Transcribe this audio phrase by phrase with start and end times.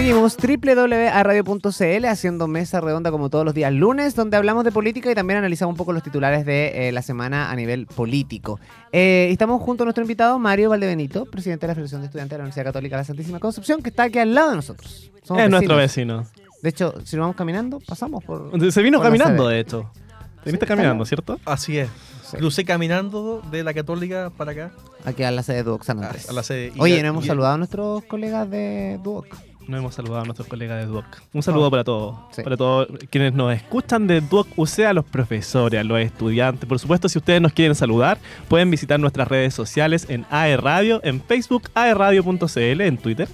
[0.00, 5.14] Seguimos www.radio.cl haciendo mesa redonda como todos los días lunes, donde hablamos de política y
[5.14, 8.58] también analizamos un poco los titulares de eh, la semana a nivel político.
[8.92, 12.38] Eh, estamos junto a nuestro invitado Mario Valdebenito, presidente de la Federación de Estudiantes de
[12.38, 15.10] la Universidad Católica de la Santísima Concepción, que está aquí al lado de nosotros.
[15.22, 16.24] Somos es nuestro vecino.
[16.62, 18.72] De hecho, si nos vamos caminando, pasamos por.
[18.72, 19.90] Se vino por caminando, de hecho.
[20.44, 21.04] Viniste Sí, caminando.
[21.04, 21.38] ¿cierto?
[21.44, 21.88] Así es.
[22.24, 22.36] Sí.
[22.36, 24.70] Crucé caminando de la Católica para acá,
[25.04, 26.28] Aquí a la sede de Duoc San a, Andrés.
[26.28, 26.72] a la sede.
[26.74, 29.26] Y Oye, no hemos y- saludado a nuestros colegas de Duoc.
[29.66, 31.04] No hemos saludado a nuestros colegas de Duoc.
[31.32, 32.16] Un saludo para todos.
[32.32, 32.42] Sí.
[32.42, 36.68] Para todos quienes nos escuchan de Duoc UC, a los profesores, a los estudiantes.
[36.68, 41.00] Por supuesto, si ustedes nos quieren saludar, pueden visitar nuestras redes sociales en AE Radio,
[41.04, 43.28] en Facebook, aeradio.cl, en Twitter,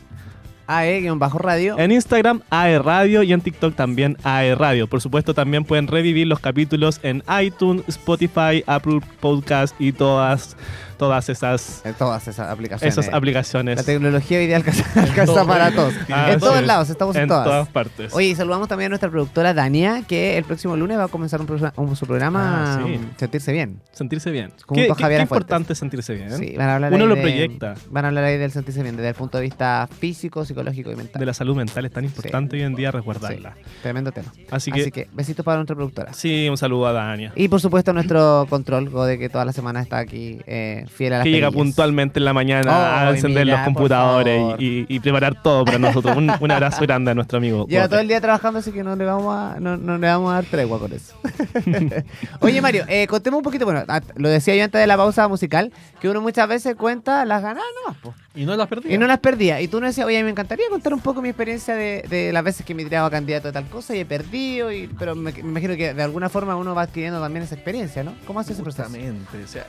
[0.67, 1.79] AE-radio.
[1.79, 4.87] en Instagram, AE Radio y en TikTok también AE Radio.
[4.87, 10.57] Por supuesto, también pueden revivir los capítulos en iTunes, Spotify, Apple Podcast y todas,
[10.99, 12.97] todas esas, En todas esas aplicaciones.
[12.99, 13.77] esas aplicaciones.
[13.77, 15.95] La tecnología hoy día alcanza, alcanza para todos.
[16.11, 17.45] Ah, en todos lados, estamos en, en todas.
[17.45, 18.15] todas partes.
[18.15, 21.41] Oye, y saludamos también a nuestra productora Dania, que el próximo lunes va a comenzar
[21.41, 22.93] un, su programa Ah, sí.
[22.95, 23.81] um, Sentirse Bien.
[23.93, 24.53] Sentirse bien.
[24.67, 26.31] Junto Qué, a qué- importante sentirse bien.
[26.37, 27.75] Sí, van a hablar Uno ahí lo de- proyecta.
[27.91, 30.97] Van a hablar ahí del sentirse bien desde el punto de vista físico, psicológico y
[30.97, 31.21] mental.
[31.21, 33.55] De la salud mental es tan importante hoy en día resguardarla.
[33.83, 34.33] Tremendo tema.
[34.51, 36.13] Así que, Así que besitos para nuestra productora.
[36.13, 37.33] sí, un saludo a Dania.
[37.37, 41.19] Y por supuesto nuestro control, Gode, que toda la semana está aquí eh, fiel a
[41.19, 44.87] las Que llega puntualmente en la mañana a Ay, encender mira, los computadores y, y-
[44.89, 46.17] y preparar todo para nosotros.
[46.17, 47.67] Un, un abrazo grande a nuestro amigo.
[47.67, 47.91] Lleva Bote.
[47.91, 50.35] todo el día trabajando, así que no le vamos a, no, no le vamos a
[50.35, 51.15] dar tregua con eso.
[52.41, 55.29] Oye, Mario, eh, contemos un poquito, bueno, ah, lo decía yo antes de la pausa
[55.29, 58.95] musical, que uno muchas veces cuenta las ganadas nomás, po, Y no las perdí.
[58.95, 59.61] y no las perdía.
[59.61, 62.45] Y tú nos decías, oye, me encantaría contar un poco mi experiencia de, de las
[62.45, 65.15] veces que me he tirado a candidato de tal cosa y he perdido, y, pero
[65.15, 68.15] me, me imagino que de alguna forma uno va adquiriendo también esa experiencia, ¿no?
[68.27, 68.85] ¿Cómo hace ese proceso?
[68.85, 69.67] Justamente, o sea,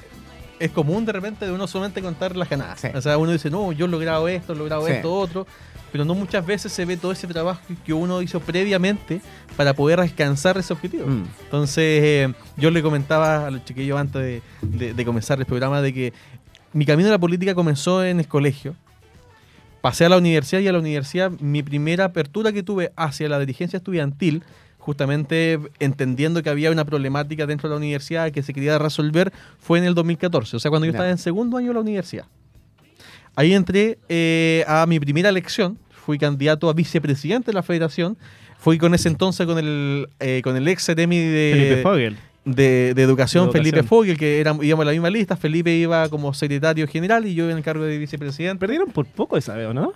[0.60, 2.80] es común de repente de uno solamente contar las ganadas.
[2.80, 2.88] Sí.
[2.94, 4.94] O sea, uno dice, no, yo he logrado esto, he logrado Sí.
[4.94, 5.48] esto, otro,
[5.92, 9.22] pero no muchas veces se ve todo ese trabajo que uno hizo previamente
[9.56, 11.08] para poder alcanzar ese objetivo.
[11.08, 11.24] Mm.
[11.46, 15.82] Entonces, eh, yo le comentaba a los chiquillos antes de, de- de comenzar el programa
[15.82, 16.14] de que
[16.74, 18.76] mi camino a la política comenzó en el colegio.
[19.82, 23.40] Pasé a la universidad y a la universidad mi primera apertura que tuve hacia la
[23.40, 24.44] dirigencia estudiantil,
[24.88, 29.80] justamente entendiendo que había una problemática dentro de la universidad que se quería resolver, fue
[29.80, 32.24] en el 2014, o sea, cuando yo estaba en segundo año de la universidad.
[33.36, 38.18] Ahí entré eh, a mi primera elección, fui candidato a vicepresidente de la federación,
[38.58, 42.18] fui con ese entonces con el, eh, con el ex Ceremi de, Felipe Fogel.
[42.46, 43.84] de, de educación, De Felipe.
[43.84, 45.36] Fogel, que éramos, íbamos en la misma lista.
[45.36, 48.58] Felipe iba como secretario general y yo en el cargo de vicepresidente.
[48.58, 49.92] Perdieron por poco esa vez, ¿o ¿no?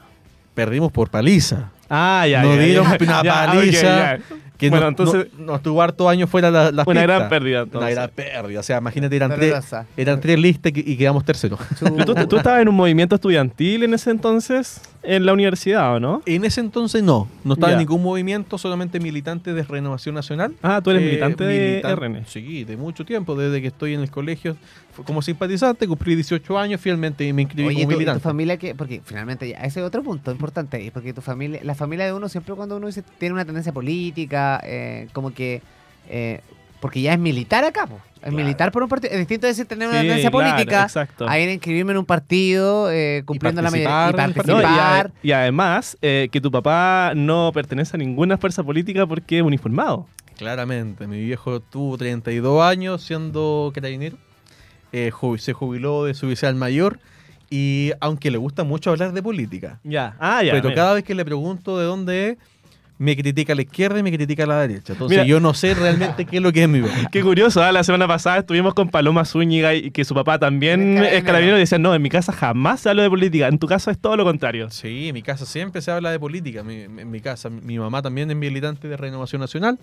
[0.54, 1.72] Perdimos por paliza.
[1.90, 2.44] Ah, ya.
[2.44, 2.98] Nos ya, dieron ya.
[3.02, 3.82] una Ya, paliza.
[3.82, 4.20] ya.
[4.62, 7.04] Que Bueno, nos, entonces- no- nos tuvo harto años fuera la, las Una pistas.
[7.18, 7.96] gran pérdida, Una entonces.
[7.96, 8.60] gran pérdida.
[8.60, 9.56] O sea, imagínate, eran tres,
[9.98, 11.60] eran tres listas y, quedamos terceros.
[11.80, 16.00] Pero ¿Tú, tú estabas en un movimiento estudiantil en ese entonces en la universidad, ¿o
[16.00, 16.22] no?
[16.26, 20.54] En ese entonces no, no estaba en ningún movimiento, solamente militante de Renovación Nacional.
[20.62, 22.26] Ah, tú eres Eh, militante de militan- RN.
[22.28, 24.56] Sí, de mucho tiempo, desde que estoy en el colegio
[25.06, 28.22] como simpatizante, cumplí 18 años fielmente y me inscribí Oye, como ¿tu, y tu militante.
[28.24, 32.06] familia que Porque finalmente ya, ese es otro punto importante, porque tu familia, la familia
[32.06, 35.62] de uno siempre cuando uno dice, tiene una tendencia política, eh, como que,
[36.10, 36.42] eh,
[36.82, 37.96] porque ya es militar acá, po.
[38.16, 38.36] es Claro.
[38.36, 41.28] militar por un partido, es distinto decir tener una Sí, tendencia claro, política, exacto.
[41.28, 44.64] a ir a inscribirme en un partido, eh, cumpliendo la mayoría, y participar No, y,
[44.64, 45.08] participar.
[45.08, 49.44] a- y además eh, que tu papá no pertenece a ninguna fuerza política porque es
[49.44, 50.08] uniformado.
[50.38, 54.18] Claramente, mi viejo tuvo 32 años siendo carabinero,
[54.92, 57.00] eh, se jubiló de su oficial mayor
[57.50, 60.16] y aunque le gusta mucho hablar de política, Ya.
[60.20, 60.52] Ah, ya.
[60.54, 60.76] pero mira.
[60.76, 62.38] cada vez que le pregunto de dónde es,
[63.02, 64.94] me critica a la izquierda y me critica a la derecha.
[64.94, 65.24] Entonces Mira.
[65.26, 67.10] yo no sé realmente qué es lo que es mi papá.
[67.12, 67.72] Qué curioso, ¿ah?
[67.72, 71.26] la semana pasada estuvimos con Paloma Zúñiga y que su papá también Es es carabinero.
[71.26, 73.90] carabinero y decía, no, en mi casa jamás se habla de política, en tu caso
[73.90, 74.70] es todo lo contrario.
[74.70, 76.64] Sí, en mi casa siempre se habla de política.
[76.64, 79.80] Mi- En mi casa, mi mamá también es militante de Renovación Nacional,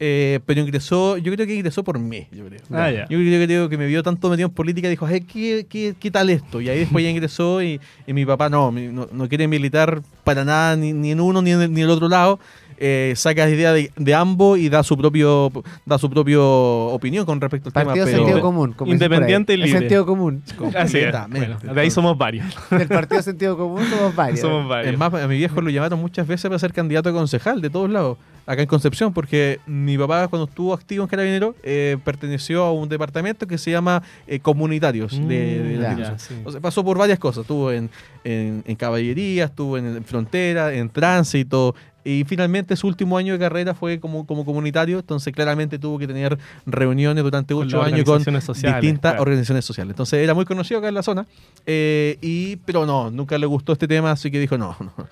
[0.00, 2.26] eh, pero ingresó, yo creo que ingresó por mí.
[2.32, 5.06] Yo creo, Ah, yo creo, creo que me vio tanto metido en política y dijo,
[5.06, 6.60] "Ay, ¿qué, qué, qué tal esto?
[6.60, 10.02] Y ahí después ya ingresó y, y mi papá no, mi- no, no quiere militar
[10.24, 12.38] para nada, ni, ni en uno ni en el, ni en el otro lado.
[12.76, 15.52] Eh, saca idea de, de ambos y da su propio
[15.86, 16.42] da su propio
[16.88, 18.06] opinión con respecto al Partido tema.
[18.06, 18.72] pero- Sentido Común.
[18.72, 18.90] como.
[18.92, 19.78] Independiente y El libre.
[19.78, 20.42] sentido común.
[20.76, 21.14] Así es.
[21.30, 22.46] Bueno, de ahí somos varios.
[22.70, 24.40] Del Partido Sentido Común somos varios.
[24.40, 24.92] somos varios.
[24.92, 27.70] Es más, a mi viejo lo llamaron muchas veces para ser candidato a concejal de
[27.70, 28.18] todos lados.
[28.46, 32.88] Acá en Concepción, porque mi papá cuando estuvo activo en Carabinero eh, perteneció a un
[32.88, 36.18] departamento que se llama eh, Comunitarios de, de la ya.
[36.18, 36.34] sí.
[36.44, 37.42] O sea, pasó por varias cosas.
[37.42, 37.90] Estuvo en,
[38.24, 41.74] en, en caballería, estuvo en, en frontera, en tránsito.
[42.04, 46.06] Y finalmente su último año de carrera fue como, como comunitario, entonces claramente tuvo que
[46.06, 49.22] tener reuniones durante ocho años con sociales, distintas claro.
[49.22, 49.92] organizaciones sociales.
[49.92, 51.26] Entonces era muy conocido acá en la zona,
[51.64, 54.76] eh, y, pero no, nunca le gustó este tema, así que dijo no.
[54.98, 55.08] no.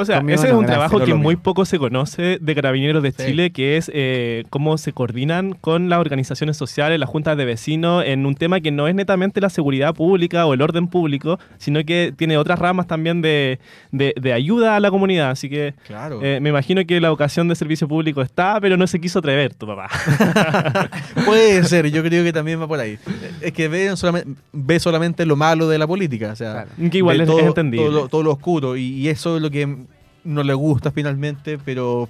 [0.00, 3.24] O sea, ese es un trabajo que muy poco se conoce de Carabineros de Sí.
[3.26, 8.04] Chile, que es eh, cómo se coordinan con las organizaciones sociales, las juntas de vecinos,
[8.06, 11.82] en un tema que no es netamente la seguridad pública o el orden público, sino
[11.84, 13.58] que tiene otras ramas también de,
[13.92, 15.30] de- de ayuda a la comunidad.
[15.30, 16.20] Así que Claro.
[16.22, 19.54] eh, me imagino que la vocación de servicio público está, pero no se quiso atrever
[19.54, 19.88] tu papá.
[21.24, 22.98] Puede ser, yo creo que también va por ahí.
[23.40, 26.90] Es que ve solamente, ve solamente lo malo de la política, o sea, Claro.
[26.90, 27.86] Que igual es- todo, es entendible.
[27.86, 29.76] Todo lo, todo lo oscuro, y, y eso es lo que
[30.24, 32.08] no le gusta finalmente, pero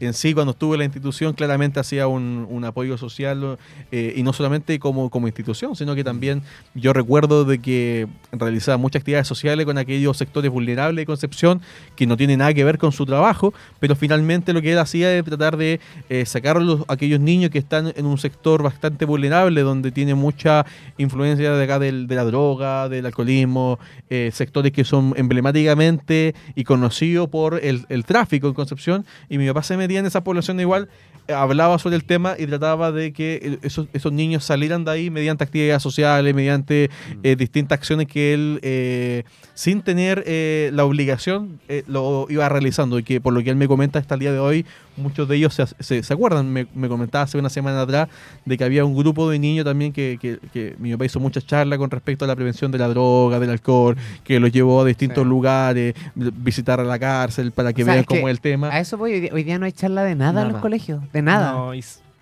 [0.00, 3.56] en sí cuando estuve en la institución claramente hacía un, apoyo social
[3.92, 6.42] eh, y no solamente como, como institución, sino que también
[6.74, 11.60] yo recuerdo de que realizaba muchas actividades sociales con aquellos sectores vulnerables de Concepción
[11.96, 15.16] que no tienen nada que ver con su trabajo, pero finalmente lo que él hacía
[15.16, 19.04] es tratar de eh, sacar a los- aquellos niños que están en un sector bastante
[19.04, 20.66] vulnerable, donde tiene mucha
[20.98, 23.78] influencia de acá del- de la droga, del alcoholismo,
[24.10, 29.46] eh, sectores que son emblemáticamente y conocidos por el, el tráfico en Concepción, y mi
[29.48, 30.88] papá se metía en esa población igual,
[31.26, 35.10] eh, hablaba sobre el tema y trataba de que esos, esos niños salieran de ahí
[35.10, 36.90] mediante actividades sociales, mediante
[37.22, 39.24] eh, distintas acciones que él, eh,
[39.54, 42.98] sin tener eh, la obligación, lo iba realizando.
[42.98, 44.66] Y que por lo que él me comenta hasta el día de hoy,
[44.98, 48.08] muchos de ellos se, se- se acuerdan, me, me comentaba hace una semana atrás
[48.44, 51.46] de que había un grupo de niños también que, que- que mi papá hizo muchas
[51.46, 54.84] charlas con respecto a la prevención de la droga, del alcohol, que los llevó a
[54.84, 55.28] distintos Sí.
[55.28, 58.40] lugares, visitar a la cárcel para que O sea, vean es que cómo es el
[58.40, 58.68] tema.
[58.68, 59.12] A eso voy.
[59.14, 61.00] Hoy día, hoy día no hay charla de nada, en los colegios.
[61.12, 61.52] De nada.
[61.52, 61.72] No,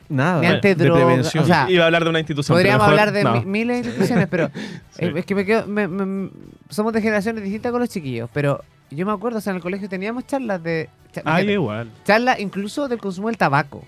[0.08, 1.42] Nada, de, antidroga, prevención.
[1.42, 2.54] o sea, Iba a hablar de una institución.
[2.54, 3.42] Podríamos mejor hablar de no.
[3.42, 4.50] miles de instituciones, pero
[4.90, 5.04] Sí.
[5.04, 6.30] eh, es que me quedo, me- me-
[6.68, 9.62] somos de generaciones distintas con los chiquillos, pero yo me acuerdo, o sea, en el
[9.62, 10.88] colegio teníamos charlas de...
[11.12, 11.90] cha- Ah, igual.
[12.04, 13.84] charlas incluso del consumo del tabaco.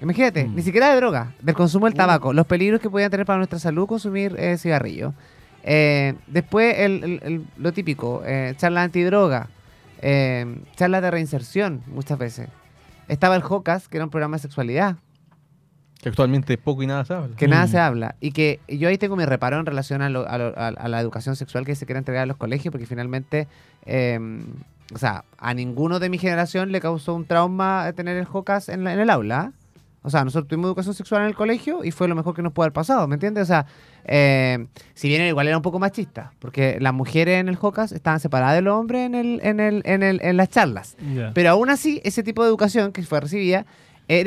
[0.00, 0.56] Imagínate, Mm.
[0.56, 1.96] ni siquiera de droga, del consumo del Uh.
[1.98, 5.14] tabaco, los peligros que podía tener para nuestra salud consumir eh, cigarrillo.
[5.62, 9.48] Eh, después, el, el- el- lo típico, eh, charlas antidroga,
[10.00, 12.48] eh, charlas de reinserción, muchas veces.
[13.06, 14.96] Estaba el JOCAS, que era un programa de sexualidad,
[16.02, 17.36] Que actualmente poco y nada se habla.
[17.36, 17.68] que nada Mm.
[17.68, 18.14] se habla.
[18.20, 21.00] Y que yo ahí tengo mi reparo en relación a, lo- a lo- a- la
[21.00, 23.46] educación sexual que se quiere entregar a los colegios, porque finalmente,
[23.86, 24.18] eh,
[24.94, 28.84] o sea, a ninguno de mi generación le causó un trauma tener el JOCAS en,
[28.84, 29.52] la- en el aula.
[30.04, 32.52] O sea, nosotros tuvimos educación sexual en el colegio y fue lo mejor que nos
[32.52, 33.44] pudo haber pasado, ¿me entiendes?
[33.44, 33.66] O sea,
[34.04, 38.18] eh, si bien igual era un poco machista, porque las mujeres en el JOCAS estaban
[38.18, 40.96] separadas de los hombres en, el, en, el, en, el, en las charlas.
[41.34, 43.64] Pero aún así, ese tipo de educación que fue recibida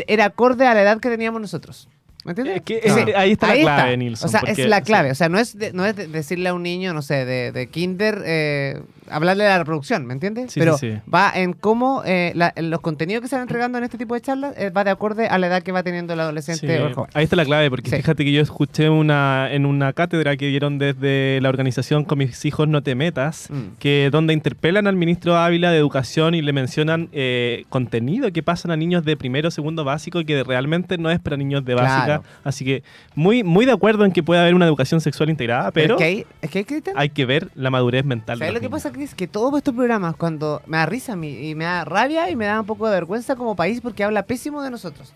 [0.08, 1.88] era acorde a la edad que teníamos nosotros.
[2.24, 2.56] ¿Me entiendes?
[2.58, 3.98] Es que ahí está Ahí la clave, está.
[3.98, 4.28] Nilsson.
[4.28, 5.12] O sea, porque- es la clave.
[5.12, 7.52] O sea, no es, de- no es de- decirle a un niño, no sé, de,
[7.52, 10.52] de kinder, eh, hablarle de la reproducción, ¿me entiendes?
[10.52, 11.00] Sí, Pero sí, sí.
[11.14, 14.22] va en cómo eh, la- los contenidos que se van entregando en este tipo de
[14.22, 16.94] charlas eh, va de acorde a la edad que va teniendo el adolescente o el
[16.94, 17.12] joven.
[17.14, 20.78] Ahí está la clave, porque fíjate que yo escuché una en una cátedra que dieron
[20.80, 23.78] desde la organización Con mis hijos no te metas, Mm.
[23.80, 28.72] que donde interpelan al ministro Ávila de Educación y le mencionan eh, contenido que pasan
[28.72, 32.06] a niños de primero segundo básico que realmente no es para niños de básica.
[32.06, 32.24] Claro.
[32.44, 32.84] Así que
[33.16, 36.04] muy, muy de acuerdo en que puede haber una educación sexual integrada, pero es que
[36.06, 38.38] hay, es que hay que entender- hay que ver la madurez mental.
[38.40, 39.14] ¿Sabes lo que pasa, Chris?
[39.14, 42.36] Que todos estos programas, cuando me da risa a mí, y me da rabia y
[42.36, 45.14] me da un poco de vergüenza como país porque habla pésimo de nosotros.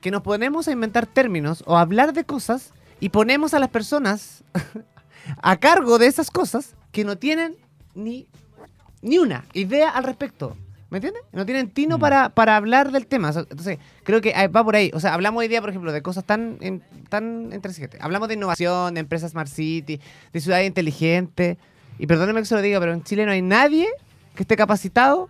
[0.00, 3.70] Que nos ponemos a inventar términos o a hablar de cosas y ponemos a las
[3.70, 4.44] personas
[5.42, 7.56] a cargo de esas cosas que no tienen
[7.94, 8.26] ni,
[9.02, 10.56] ni una idea al respecto.
[10.90, 11.22] ¿Me entiendes?
[11.32, 12.00] No tienen tino Mm.
[12.00, 13.30] para, para hablar del tema.
[13.30, 14.90] O sea, Entonces, creo que eh, va por ahí.
[14.94, 18.00] O sea, hablamos hoy día, por ejemplo, de cosas tan, en- tan inteligentes.
[18.00, 20.00] Hablamos de innovación, de empresas Smart City,
[20.32, 21.56] de ciudades inteligentes.
[21.98, 23.86] Y perdónenme que se lo diga, pero en Chile no hay nadie
[24.34, 25.28] que esté capacitado,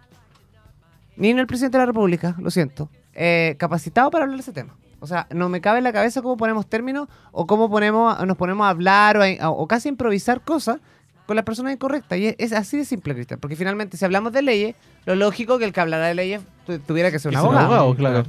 [1.17, 4.53] ni en el presidente de la República, lo siento, eh, capacitado para hablar de ese
[4.53, 4.75] tema.
[5.01, 8.37] O sea, no me cabe en la cabeza cómo ponemos términos o cómo ponemos, nos
[8.39, 10.79] ponemos a hablar o, a- o casi a improvisar cosas
[11.27, 12.19] con las personas incorrectas.
[12.19, 13.39] Y es, es así de simple, Cristian.
[13.39, 16.79] Porque finalmente, si hablamos de leyes, lo lógico que el que hablara de leyes tu-
[16.79, 17.67] tuviera que ser un abogado.
[17.67, 18.25] abogado, claro.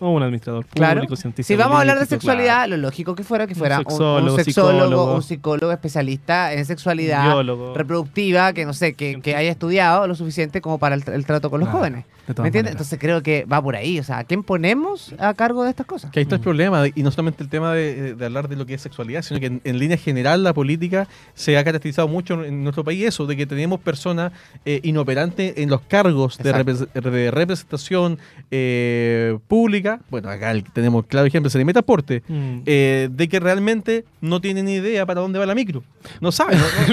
[0.00, 1.00] O un administrador Claro.
[1.00, 1.46] público, científico.
[1.48, 4.36] Si vamos a hablar de sexualidad, lo lógico que fuera que Un fuera un, un
[4.36, 4.44] sexólogo,
[4.84, 5.14] psicólogo.
[5.16, 7.74] un psicólogo especialista en sexualidad Biólogo.
[7.74, 11.50] reproductiva, que no sé, que, que haya estudiado lo suficiente como para el, el trato
[11.50, 12.04] con los Claro, jóvenes.
[12.28, 12.52] ¿Me entiendes?
[12.52, 12.70] maneras.
[12.72, 13.98] Entonces creo que va por ahí.
[13.98, 16.10] O sea, ¿a quién ponemos a cargo de estas cosas?
[16.10, 16.44] Que ahí está el Mm.
[16.44, 19.40] problema, y no solamente el tema de, de hablar de lo que es sexualidad, sino
[19.40, 23.26] que en, en línea general la política se ha caracterizado mucho en nuestro país eso,
[23.26, 24.32] de que tenemos personas
[24.66, 28.18] eh, inoperantes en los cargos de, repre- de representación
[28.50, 29.87] eh, pública.
[30.10, 32.58] Bueno, acá el- tenemos claro ejemplo, se le transporte, Mm.
[32.66, 35.82] eh, de que realmente no tienen ni idea para dónde va la micro.
[36.20, 36.58] No saben.
[36.58, 36.64] ¿no?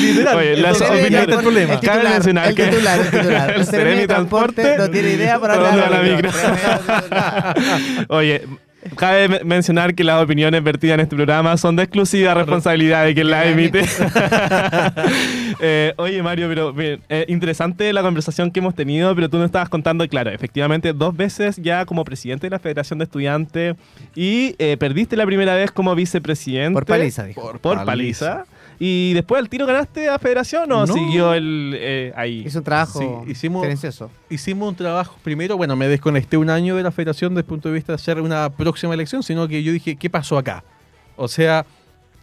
[0.00, 0.36] Literal.
[0.36, 1.74] Oye, las opiniones- está el problema.
[1.74, 3.50] El titular, el que titular, el titular.
[3.50, 6.30] el El Seremi de Transporte no tiene idea para ¿Para dónde va la micro.
[6.30, 7.56] Titular.
[8.08, 8.42] Oye,
[8.96, 13.14] cabe me- mencionar que las opiniones vertidas en este programa son de exclusiva responsabilidad de
[13.14, 13.84] quien las la emite.
[15.58, 19.46] Eh, oye, Mario, pero bien, eh, interesante la conversación que hemos tenido, pero tú nos
[19.46, 23.74] estabas contando, claro, efectivamente, dos veces ya como presidente de la Federación de Estudiantes
[24.14, 26.74] y eh, perdiste la primera vez como vicepresidente.
[26.74, 27.40] Por paliza, dijo.
[27.40, 28.44] Por Por paliza.
[28.78, 30.92] ¿Y después del tiro ganaste a Federación o No.
[30.92, 32.42] siguió el eh, ahí?
[32.46, 33.66] Hizo un trabajo Sí, hicimos-
[34.28, 37.68] hicimos un trabajo, primero, bueno, me desconecté un año de la federación desde el punto
[37.68, 40.62] de vista de hacer una próxima elección, sino que yo dije, ¿qué pasó acá?
[41.16, 41.64] O sea,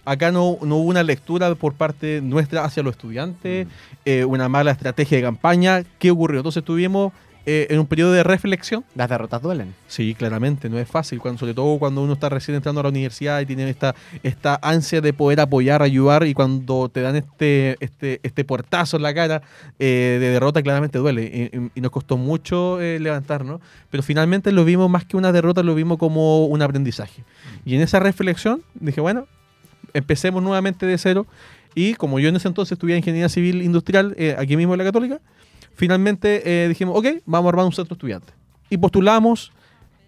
[0.05, 3.67] acá no, no hubo una lectura por parte nuestra hacia los estudiantes,
[4.05, 6.39] eh, una mala estrategia de campaña, ¿qué ocurrió?
[6.41, 7.13] Entonces estuvimos
[7.45, 8.83] eh, en un periodo de reflexión.
[8.95, 9.73] Las derrotas duelen.
[9.87, 12.89] Sí, claramente, no es fácil, cuando, sobre todo cuando uno está recién entrando a la
[12.89, 17.75] universidad y tiene esta, esta ansia de poder apoyar, ayudar, y cuando te dan este,
[17.79, 19.41] este, este portazo en la cara
[19.79, 21.49] eh, de derrota, claramente duele.
[21.53, 23.59] Y, y- nos costó mucho eh, levantarnos,
[23.89, 27.23] pero finalmente lo vimos más que una derrota, lo vimos como un aprendizaje.
[27.65, 29.27] Y en esa reflexión dije, bueno,
[29.93, 31.27] empecemos nuevamente de cero.
[31.75, 34.83] Y como yo en ese entonces estudiaba ingeniería civil industrial eh, aquí mismo en la
[34.83, 35.19] Católica,
[35.75, 38.33] finalmente eh, dijimos, ok, vamos a armar un centro estudiante.
[38.69, 39.51] Y postulamos,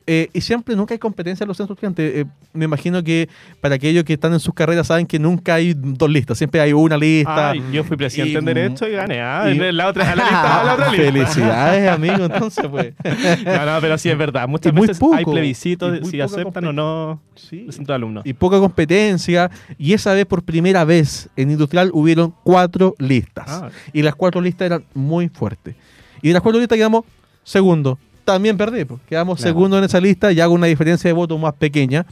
[0.07, 2.13] eh, y siempre nunca hay competencia en los centros estudiantes.
[2.15, 3.27] Eh, me imagino que
[3.59, 6.73] para aquellos que están en sus carreras saben que nunca hay dos listas, siempre hay
[6.73, 7.49] una lista.
[7.51, 9.21] Ay, yo fui presidente y- en Derecho y gané.
[9.21, 11.05] Ah, y- la otra, a la lista, a la otra lista.
[11.11, 12.93] Felicidades, amigo, entonces, pues.
[13.45, 14.47] No, no, pero sí es verdad.
[14.47, 17.65] Muchas Y veces poco, hay plebiscitos si aceptan o no Sí.
[17.67, 18.25] el centro de alumnos.
[18.25, 19.49] y poca competencia.
[19.77, 23.45] Y esa vez, por primera vez en Industrial, hubieron cuatro listas.
[23.47, 23.69] Ah.
[23.91, 25.75] Y las cuatro listas eran muy fuertes.
[26.21, 27.03] Y de las cuatro listas quedamos
[27.43, 27.97] segundo.
[28.25, 28.99] También perdí, pues.
[29.07, 29.49] quedamos Claro.
[29.49, 32.05] segundo en esa lista, ya con una diferencia de votos más pequeña.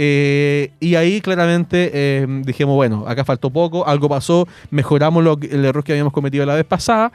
[0.00, 5.64] Eh, y ahí claramente eh, dijimos, bueno, acá faltó poco, algo pasó, mejoramos lo el
[5.64, 7.10] error que habíamos cometido la vez pasada.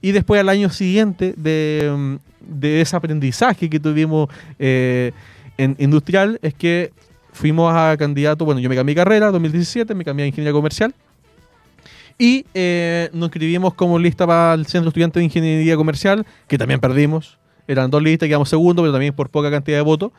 [0.00, 5.12] Y después al año siguiente de, de ese aprendizaje que tuvimos eh,
[5.58, 6.90] en industrial, es que
[7.34, 10.94] fuimos a candidato, bueno, yo me cambié carrera, 2017, me cambié a ingeniería comercial.
[12.18, 12.46] Y
[13.12, 17.41] nos inscribimos como lista para el Centro Estudiante de Ingeniería Comercial, que también perdimos.
[17.68, 20.12] Eran dos listas, quedamos segundo, pero también por poca cantidad de votos.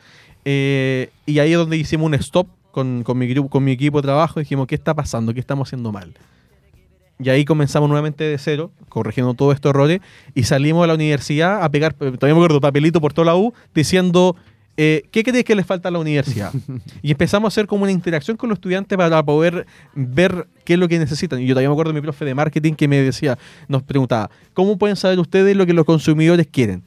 [0.44, 4.00] Eh, y ahí es donde hicimos un stop con, con mi, grupo, con mi equipo
[4.00, 4.40] de trabajo.
[4.40, 5.32] Dijimos, ¿qué está pasando?
[5.32, 6.14] ¿Qué estamos haciendo mal?
[7.18, 10.00] Y ahí comenzamos nuevamente de cero, corrigiendo todos estos errores,
[10.34, 13.54] y salimos a la universidad a pegar, todavía me acuerdo, papelito por toda la U,
[13.72, 14.34] diciendo,
[14.76, 16.52] eh, ¿qué crees que les falta a la universidad?
[17.02, 20.78] y empezamos a hacer como una interacción con los estudiantes para poder ver qué es
[20.78, 21.40] lo que necesitan.
[21.40, 24.28] Y yo todavía me acuerdo de mi profe de marketing que me decía, nos preguntaba,
[24.52, 26.82] ¿cómo pueden saber ustedes lo que los consumidores quieren?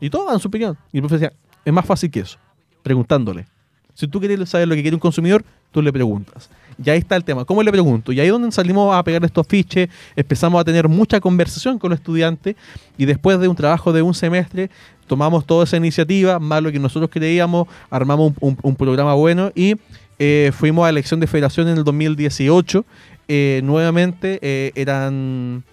[0.00, 0.76] Y todos dan su opinión.
[0.92, 1.32] Y el profe decía,
[1.64, 2.38] es más fácil que eso,
[2.82, 3.46] preguntándole.
[3.94, 6.48] Si tú quieres saber lo que quiere un consumidor, tú le preguntas.
[6.82, 7.44] Y ahí está el tema.
[7.44, 8.12] ¿Cómo le pregunto?
[8.12, 11.90] Y ahí es donde salimos a pegar estos fiches, empezamos a tener mucha conversación con
[11.90, 12.56] los estudiantes
[12.96, 14.70] y después de un trabajo de un semestre
[15.06, 19.74] tomamos toda esa iniciativa, más lo que nosotros creíamos, armamos un programa bueno y
[20.22, 22.84] eh, fuimos a elección de federación en el 2018.
[23.26, 25.64] Eh, nuevamente eh, eran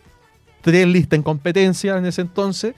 [0.61, 2.73] tres listas en competencia en ese entonces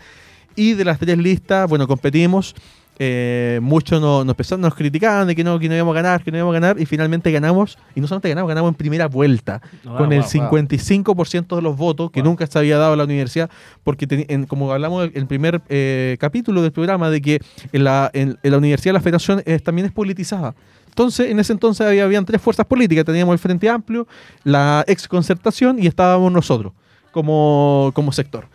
[0.59, 2.53] y de las tres listas, bueno, competimos.
[3.01, 6.31] eh, muchos nos, nos, nos criticaban de que no, que no íbamos a ganar, que
[6.31, 9.61] no íbamos a ganar, y finalmente ganamos, y no solamente ganamos, ganamos en primera vuelta,
[9.85, 10.49] Wow, con el wow, wow.
[10.49, 12.31] 55% de los votos que Wow.
[12.31, 13.49] nunca se había dado a la universidad,
[13.85, 17.39] porque en- como hablamos en el primer eh, capítulo del programa, de que
[17.71, 20.53] en la, en, en la universidad la federación también es politizada.
[20.89, 24.07] Entonces, en ese entonces había, habían tres fuerzas políticas, teníamos el Frente Amplio,
[24.43, 26.73] la ex concertación y estábamos nosotros
[27.11, 28.47] como, como sector.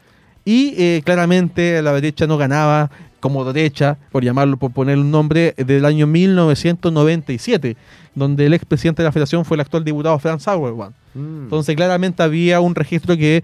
[0.45, 5.55] Y eh, claramente la derecha no ganaba como derecha, por llamarlo, por poner un nombre,
[5.57, 7.75] del año 1997,
[8.15, 10.93] donde el expresidente de la federación fue el actual diputado Franz Sauerwan.
[11.15, 11.45] Mm.
[11.45, 13.43] Entonces claramente había un registro que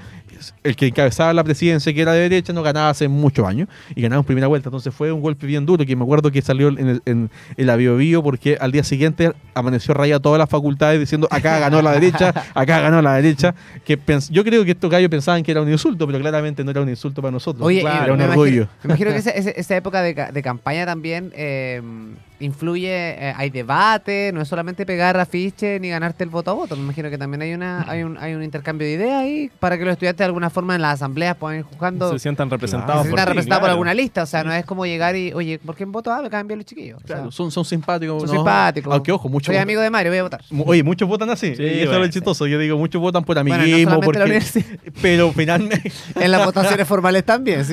[0.65, 4.03] el que encabezaba la presidencia, que era de derecha, no ganaba hace muchos años y
[4.03, 4.69] ganaba en primera vuelta.
[4.69, 7.77] Entonces fue un golpe bien duro que me acuerdo que salió en el, en el
[7.77, 12.35] Bio porque al día siguiente amaneció raya todas las facultades diciendo acá ganó la derecha,
[12.55, 13.55] acá ganó la derecha.
[13.85, 13.99] Que
[14.31, 16.89] yo creo que estos gallos pensaban que era un insulto, pero claramente no era un
[16.89, 17.67] insulto para nosotros.
[17.67, 18.69] Oye, era un orgullo.
[18.83, 19.17] me imagino que
[19.57, 21.81] esa, época de, de, campaña también eh,
[22.41, 26.77] influye, eh, hay debate, no es solamente pegar afiche ni ganarte el voto a voto.
[26.77, 29.79] Me imagino que también hay una hay un, hay un intercambio de ideas ahí para
[29.79, 32.11] que los estudiantes de alguna forma en las asambleas puedan ir jugando.
[32.13, 33.03] Se sientan representados.
[33.03, 34.23] Se sientan representados por alguna lista.
[34.23, 36.59] O sea, no es como llegar y, oye, ¿por qué en voto A me cambian
[36.59, 37.01] los chiquillos?
[37.31, 38.23] son, son simpáticos.
[38.23, 38.93] Son simpáticos.
[38.93, 39.47] Aunque ojo, muchos.
[39.47, 40.43] Soy amigo de Mario, voy a votar.
[40.67, 41.55] Oye, muchos votan así.
[41.55, 42.47] Sí, eso es lo chistoso.
[42.47, 44.01] Yo digo, muchos votan por amiguismo.
[44.01, 44.43] porque,
[45.03, 45.93] pero finalmente.
[46.15, 47.65] en las votaciones formales también.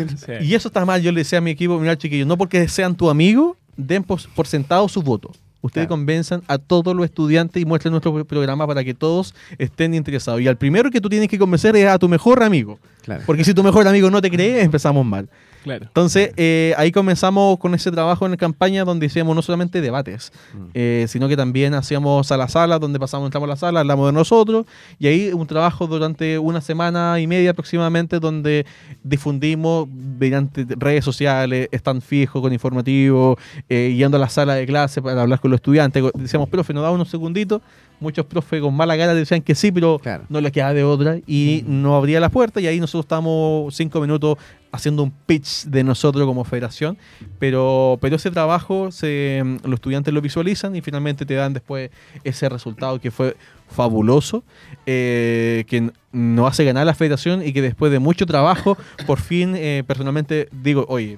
[0.41, 1.01] Y eso está mal.
[1.01, 4.47] Yo le decía a mi equipo, mira, chiquillos, no porque sean tu amigo den por,
[4.47, 5.31] sentado su voto.
[5.61, 10.39] Ustedes convenzan a todos los estudiantes y muestren nuestro programa para que todos estén interesados.
[10.39, 12.79] Y al primero que tú tienes que convencer es a tu mejor amigo.
[13.25, 15.29] Porque si tu mejor amigo no te cree, empezamos mal.
[15.75, 20.31] Entonces, eh, ahí comenzamos con ese trabajo en la campaña donde hacíamos no solamente debates,
[20.53, 20.65] mm.
[20.73, 24.07] eh, sino que también hacíamos a la sala, donde pasamos, entramos a la sala, hablamos
[24.07, 24.65] de nosotros,
[24.99, 28.65] y ahí un trabajo durante una semana y media aproximadamente, donde
[29.03, 33.37] difundimos mediante redes sociales, están fijos con informativo,
[33.69, 36.03] eh, yendo a la sala de clase para hablar con los estudiantes.
[36.15, 37.61] Decíamos, profe, nos da unos segunditos
[37.99, 41.63] muchos profes con mala cara decían que sí, pero no les quedaba de otra y
[41.65, 41.81] mm.
[41.81, 44.37] no abría la puerta y ahí nosotros estábamos cinco minutos
[44.77, 46.97] haciendo un pitch de nosotros como federación,
[47.39, 51.89] pero, pero ese trabajo se, los estudiantes lo visualizan y finalmente te dan después
[52.23, 53.35] ese resultado que fue
[53.69, 54.43] fabuloso,
[54.85, 59.55] eh, que nos hace ganar la federación y que después de mucho trabajo, por fin,
[59.55, 61.17] eh, personalmente digo, oye,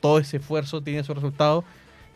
[0.00, 1.64] todo ese esfuerzo tiene su resultado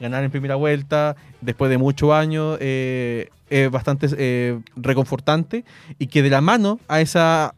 [0.01, 5.65] ganar en primera vuelta después de muchos años eh, es bastante reconfortante
[5.99, 7.53] y que de la mano a esa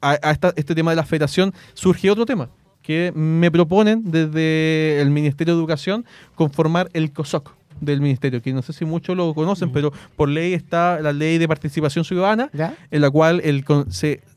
[0.00, 2.48] a, este tema de la federación surge otro tema
[2.88, 8.62] que me proponen desde el Ministerio de Educación conformar el COSOC del ministerio, que no
[8.62, 9.72] sé si muchos lo conocen, mm.
[9.72, 12.50] pero por ley está la ley de participación ciudadana,
[12.90, 13.62] en la cual el,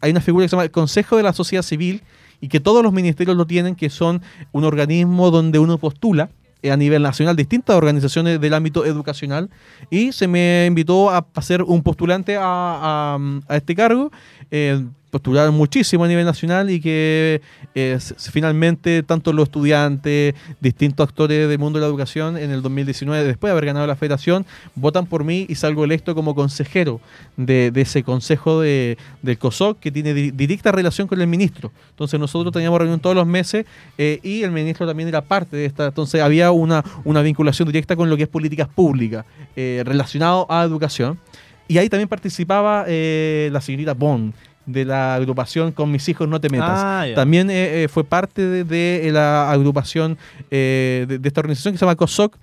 [0.01, 2.01] hay una figura que se llama el Consejo de la Sociedad Civil
[2.41, 6.29] y que todos los ministerios lo tienen, que son un organismo donde uno postula
[6.69, 9.49] a nivel nacional distintas organizaciones del ámbito educacional
[9.89, 13.17] y se me invitó a, ser un postulante a,
[13.47, 14.11] a este cargo.
[14.51, 17.41] Eh, postularon muchísimo a nivel nacional y que
[17.75, 17.99] eh,
[18.31, 23.49] finalmente tanto los estudiantes, distintos actores del mundo de la educación en el 2019, después
[23.49, 27.01] de haber ganado la federación, votan por mí y salgo electo como consejero
[27.35, 31.71] de, ese consejo de, del COSOC que tiene directa relación con el ministro.
[31.89, 33.65] Entonces nosotros teníamos reunión todos los meses
[33.97, 35.87] eh, y el ministro también era parte de esta.
[35.87, 39.25] Entonces había una, una vinculación directa con lo que es políticas públicas
[39.57, 41.19] eh, relacionado a educación.
[41.67, 44.33] Y ahí también participaba la señorita Bond,
[44.71, 46.81] de la agrupación Con mis hijos no te metas.
[46.83, 50.17] Ah, También eh, eh, fue parte de, la agrupación
[50.49, 52.37] eh, de, esta organización que se llama COSOC,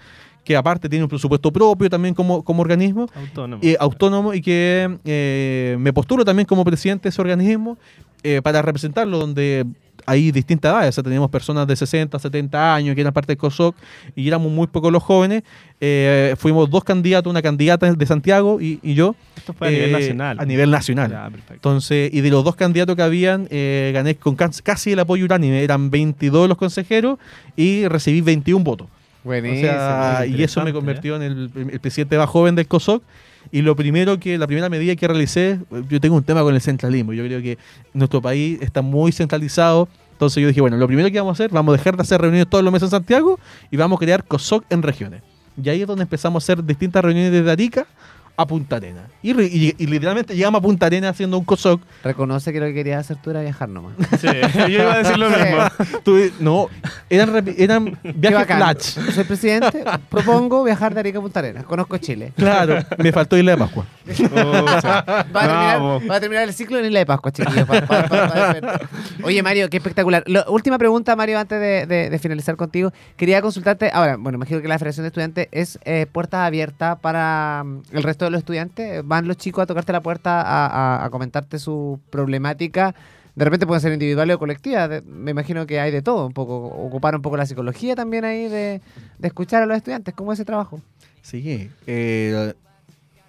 [0.44, 3.06] que aparte tiene un presupuesto propio también como, como organismo.
[3.14, 3.62] Autónomo.
[3.78, 7.78] autónomo y que me postulo también como presidente de ese organismo
[8.42, 9.66] para representarlo, donde
[10.06, 13.38] hay distintas edades, o sea, teníamos personas de 60, 70 años que eran parte del
[13.38, 13.74] COSOC
[14.14, 15.42] y éramos muy pocos los jóvenes.
[15.80, 19.14] Eh, fuimos dos candidatos, una candidata de Santiago y, yo.
[19.36, 20.40] Esto fue a nivel eh, nacional.
[20.40, 21.32] A nivel nacional.
[21.50, 25.62] Entonces, y de los dos candidatos que habían, eh, gané con casi el apoyo unánime.
[25.62, 27.18] Eran 22 los consejeros
[27.56, 28.88] y recibí 21 votos.
[29.24, 29.70] Buenísimo.
[30.26, 33.02] y eso me convirtió en el, el presidente más joven del COSOC
[33.50, 36.60] y lo primero que, la primera medida que realicé, yo tengo un tema con el
[36.60, 37.12] centralismo.
[37.12, 37.58] Yo creo que
[37.94, 39.88] nuestro país está muy centralizado.
[40.12, 42.20] Entonces yo dije, bueno, lo primero que vamos a hacer, vamos a dejar de hacer
[42.20, 43.38] reuniones todos los meses en Santiago
[43.70, 45.22] y vamos a crear COSOC en regiones.
[45.62, 47.86] Y ahí es donde empezamos a hacer distintas reuniones desde Arica
[48.38, 49.08] a Punta Arena.
[49.20, 49.34] Y,
[49.84, 51.82] literalmente llegamos a Punta Arena haciendo un COSOC.
[52.04, 53.94] Reconoce que lo que querías hacer tú era viajar nomás.
[54.20, 56.30] Sí, yo iba a decir lo mismo.
[56.38, 56.68] no,
[57.10, 59.12] eran, eran viajes flash.
[59.12, 61.64] Soy presidente, propongo viajar de Arica a Punta Arena.
[61.64, 62.32] Conozco Chile.
[62.36, 63.84] Claro, me faltó Isla de Pascua.
[65.36, 67.66] va, a terminar, el ciclo en Isla de Pascua, chiquillos.
[69.24, 70.24] Oye, Mario, qué espectacular.
[70.46, 72.92] última pregunta, Mario, antes de, finalizar contigo.
[73.16, 73.90] Quería consultarte.
[73.92, 78.02] Ahora, bueno, imagino que la Federación de Estudiantes es eh, puerta abierta para mm, el
[78.04, 79.06] resto de los estudiantes?
[79.06, 82.94] ¿Van los chicos a tocarte la puerta a, comentarte su problemática?
[83.34, 85.02] De repente pueden ser individuales o colectivas.
[85.04, 86.66] me imagino que hay de todo, un poco.
[86.66, 88.80] Ocupar un poco la psicología también ahí de,
[89.22, 90.14] escuchar a los estudiantes.
[90.14, 90.80] ¿Cómo es ese trabajo?
[91.22, 92.54] Sí, eh,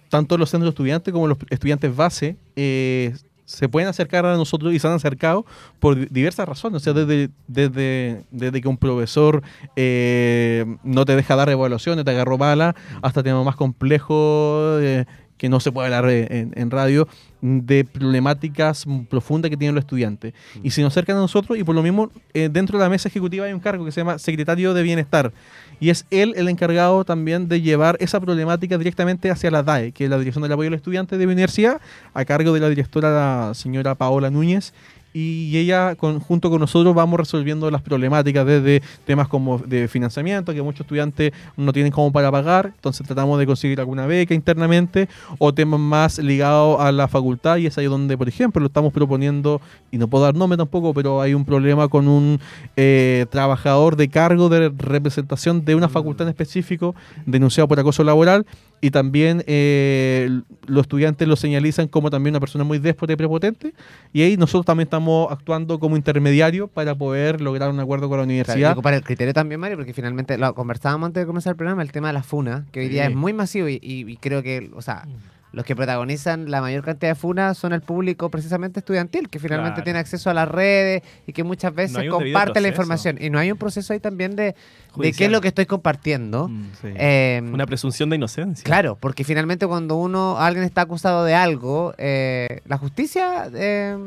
[0.08, 3.14] tanto los centros estudiantes como los estudiantes base eh,
[3.50, 5.44] se pueden acercar a nosotros y se han acercado
[5.80, 6.76] por diversas razones.
[6.76, 9.42] O sea, desde, desde, desde que un profesor
[9.74, 14.80] eh, no te deja dar evaluaciones, te agarró bala, hasta temas más complejos.
[14.82, 15.04] Eh,
[15.40, 17.08] que no se puede hablar en, en radio,
[17.40, 20.34] de problemáticas profundas que tienen los estudiantes.
[20.62, 23.08] Y se nos acercan a nosotros y por lo mismo eh, dentro de la mesa
[23.08, 25.32] ejecutiva hay un cargo que se llama secretario de bienestar.
[25.80, 30.04] Y es él el encargado también de llevar esa problemática directamente hacia la DAE, que
[30.04, 31.80] es la Dirección del Apoyo al Estudiante de mi universidad,
[32.12, 33.08] a cargo de la directora,
[33.48, 34.74] la señora Paola Núñez,
[35.12, 40.54] y ella con, junto con nosotros vamos resolviendo las problemáticas desde temas como de financiamiento,
[40.54, 45.08] que muchos estudiantes no tienen cómo para pagar, entonces tratamos de conseguir alguna beca internamente,
[45.38, 48.92] o temas más ligados a la facultad, y es ahí donde, por ejemplo, lo estamos
[48.92, 52.38] proponiendo, y no puedo dar nombre tampoco, pero hay un problema con un
[52.76, 56.94] eh, trabajador de cargo de representación de una facultad en específico
[57.26, 58.46] denunciado por acoso laboral,
[58.82, 63.74] y también eh, los estudiantes lo señalizan como también una persona muy déspota y prepotente,
[64.12, 64.99] y ahí nosotros también estamos
[65.30, 68.76] actuando como intermediario para poder lograr un acuerdo con la universidad.
[68.76, 71.92] para el criterio también, Mario, porque finalmente lo conversábamos antes de comenzar el programa, el
[71.92, 73.10] tema de la FUNA, que hoy día Sí.
[73.12, 75.06] es muy masivo y, y- y creo que, o sea,
[75.52, 79.72] los que protagonizan la mayor cantidad de FUNA son el público precisamente estudiantil, que finalmente
[79.74, 79.84] Claro.
[79.84, 83.18] tiene acceso a las redes y que muchas veces debido comparte la información.
[83.20, 84.54] Y no hay un proceso ahí también de,
[84.96, 86.46] de qué es lo que estoy compartiendo.
[86.46, 86.62] Mm.
[86.80, 86.88] Sí.
[86.94, 88.62] Eh, Una presunción de inocencia.
[88.62, 93.98] Claro, porque finalmente cuando uno, alguien está acusado de algo, eh, la justicia eh,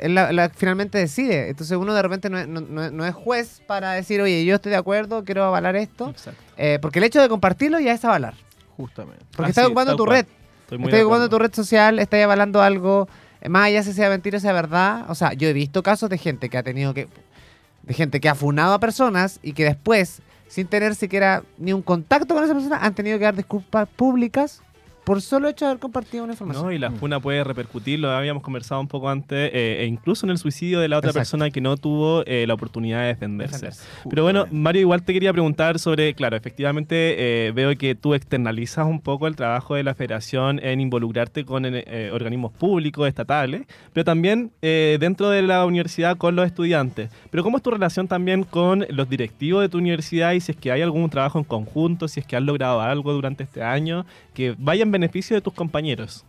[0.00, 1.48] es la- la- finalmente decide.
[1.48, 4.70] Entonces uno de repente no es, no- no- es juez para decir, oye, yo estoy
[4.70, 6.14] de acuerdo, quiero avalar esto.
[6.56, 8.34] Eh, porque el hecho de compartirlo ya es avalar.
[8.76, 9.24] Justamente.
[9.30, 10.16] Porque Ah, estás sí, ocupando tu cual.
[10.18, 10.26] red.
[10.62, 13.08] Estoy Estás ocupando tu red social, estás avalando algo,
[13.40, 15.04] eh, más allá si sea mentira o sea verdad.
[15.08, 17.08] O sea, yo he visto casos de gente que ha tenido que.
[17.82, 21.82] de gente que ha funado a personas y que después, sin tener siquiera ni un
[21.82, 24.60] contacto con esa persona, han tenido que dar disculpas públicas
[25.06, 26.66] por solo hecho de haber compartido una información.
[26.66, 30.26] No, y la funa puede repercutir, lo habíamos conversado un poco antes, eh, e incluso
[30.26, 31.20] en el suicidio de la otra Exacto.
[31.20, 33.54] persona que no tuvo eh, la oportunidad de defenderse.
[33.54, 33.84] Defenderse.
[34.10, 38.84] Pero bueno, Mario, igual te quería preguntar sobre, claro, efectivamente eh, veo que tú externalizas
[38.84, 44.04] un poco el trabajo de la federación en involucrarte con eh, organismos públicos, estatales, pero
[44.04, 47.10] también eh, dentro de la universidad con los estudiantes.
[47.30, 50.58] Pero ¿cómo es tu relación también con los directivos de tu universidad y si es
[50.58, 54.04] que hay algún trabajo en conjunto, si es que has logrado algo durante este año
[54.34, 56.24] que vaya en beneficio de tus compañeros?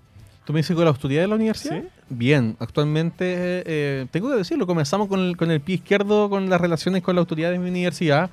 [0.46, 1.82] ¿Tú me dices con la autoridad de la universidad?
[1.82, 1.88] Sí.
[2.10, 3.26] Bien, actualmente,
[3.66, 7.16] eh, tengo que decirlo, comenzamos con el, con el pie izquierdo con las relaciones con
[7.16, 8.30] la autoridad de mi universidad,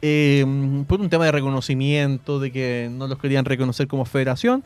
[0.00, 0.44] eh,
[0.86, 4.62] por un tema de reconocimiento, de que no los querían reconocer como federación,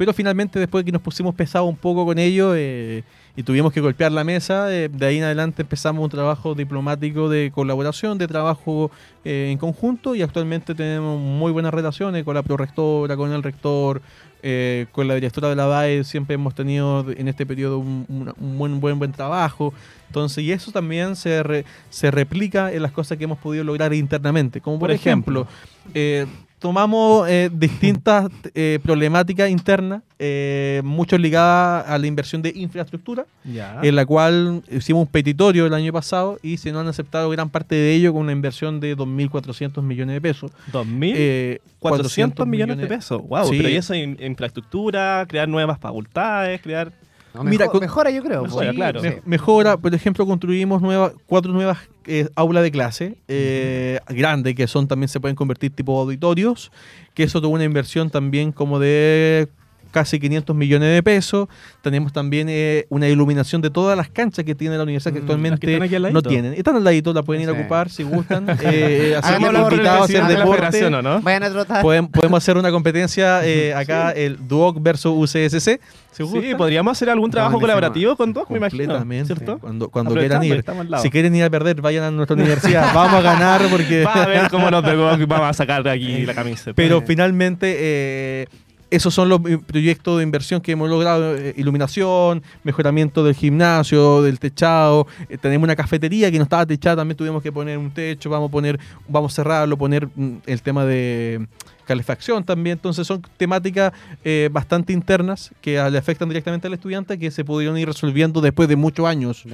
[0.00, 3.04] pero finalmente después que nos pusimos pesados un poco con ello eh,
[3.36, 7.28] y tuvimos que golpear la mesa, eh, de ahí en adelante empezamos un trabajo diplomático
[7.28, 8.90] de colaboración, de trabajo
[9.26, 14.00] eh, en conjunto y actualmente tenemos muy buenas relaciones con la prorectora, con el rector,
[14.42, 18.34] eh, con la directora de la DAE siempre hemos tenido en este periodo un, un-
[18.38, 19.72] un buen, buen buen trabajo.
[20.08, 23.92] Entonces, y eso también se, re- se replica en las cosas que hemos podido lograr
[23.94, 24.60] internamente.
[24.60, 25.46] Como por, Por ejemplo,
[25.94, 26.26] eh,
[26.60, 33.80] tomamos eh, distintas eh, problemáticas internas, eh, mucho ligadas a la inversión de infraestructura, Ya.
[33.82, 37.48] en la cual hicimos un petitorio el año pasado y se nos han aceptado gran
[37.48, 40.52] parte de ello con una inversión de 2.400 millones de pesos.
[40.72, 43.22] 2.400 Eh, 400 millones de pesos.
[43.26, 43.56] Wow, Sí.
[43.56, 46.92] pero y eso en infraestructura, crear nuevas facultades, crear...
[47.34, 48.42] No, Mira, mejor- con- mejora yo creo.
[48.42, 48.76] Mejora, pues.
[48.76, 49.02] claro.
[49.02, 54.66] Me- mejora, por ejemplo, construimos nuevas, cuatro nuevas eh, aulas de clase eh, grandes que
[54.66, 56.72] son también se pueden convertir tipo auditorios,
[57.14, 59.48] que eso tuvo una inversión también como de
[59.90, 61.48] casi 500 millones de pesos.
[61.82, 65.22] Tenemos también eh, una iluminación de todas las canchas que tiene la universidad que Mm,
[65.22, 66.54] actualmente que no tienen.
[66.54, 68.46] Están al ladito, la pueden ir a ocupar si gustan.
[68.62, 70.66] Eh, el los invitados a hacer presidente de la deporte.
[70.70, 71.20] federación, ¿o no?
[71.22, 71.84] Vayan a trotar.
[71.84, 75.80] Podem- podemos hacer una competencia eh, acá, el Duoc versus UCSC.
[76.12, 78.84] Si Sí, podríamos hacer algún trabajo colaborativo con Doc, me imagino.
[78.94, 79.34] Completamente.
[79.34, 79.58] ¿Cierto?
[79.58, 80.64] Cuando, cuando quieran ir.
[81.00, 82.90] Si quieren ir a perder, vayan a nuestra universidad.
[82.94, 84.04] Vamos a ganar porque...
[84.04, 86.74] Va a ver cómo nos vamos a sacar de aquí la camiseta.
[86.74, 87.04] Pero Eh.
[87.06, 88.46] finalmente, eh,
[88.90, 91.36] esos son los proyectos de inversión que hemos logrado.
[91.36, 95.06] eh, iluminación, mejoramiento del gimnasio, del techado.
[95.28, 98.30] Eh, tenemos una cafetería que no estaba techada, también tuvimos que poner un techo.
[98.30, 101.46] Vamos a poner, vamos a cerrarlo, poner mm, el tema de
[101.90, 102.76] calefacción también.
[102.78, 103.92] Entonces son temáticas
[104.24, 108.68] eh, bastante internas que le afectan directamente al estudiante que se pudieron ir resolviendo después
[108.68, 109.44] de muchos años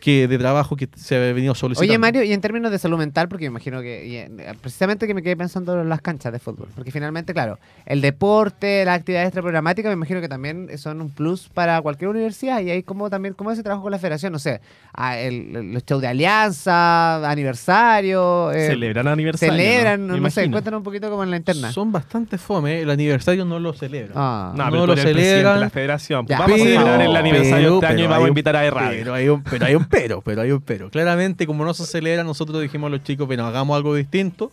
[0.00, 1.88] que de trabajo que se ha venido solicitando.
[1.90, 4.28] Oye, Mario, y en términos de salud mental, porque me imagino que y, eh,
[4.60, 8.84] precisamente que me quedé pensando en las canchas de fútbol, porque finalmente, claro, el deporte,
[8.84, 12.82] las actividades extraprogramáticas, me imagino que también son un plus para cualquier universidad y ahí
[12.82, 14.60] como también, como ese trabajo con la federación, no sé,
[14.92, 19.54] ah, el- el- los shows de alianza, aniversario, eh, celebran aniversario.
[19.54, 20.30] celebran, ¿no?
[20.30, 21.70] sé, cuéntanos un poquito como en la interna.
[21.72, 22.80] Son son bastante fome.
[22.80, 24.12] El aniversario no lo celebran.
[24.16, 24.52] Ah.
[24.56, 25.54] No, No pero tú lo eres el presidente celebran.
[25.56, 26.26] de la federación.
[26.26, 28.56] Ya, vamos a pero- celebrar el aniversario pero- este año y pero vamos a invitar
[28.56, 28.98] a E-Radio.
[28.98, 30.90] Pero hay, un, pero hay un pero, pero hay un pero.
[30.90, 34.50] Claramente, como no se celebra, nosotros dijimos a los chicos, bueno, hagamos algo distinto.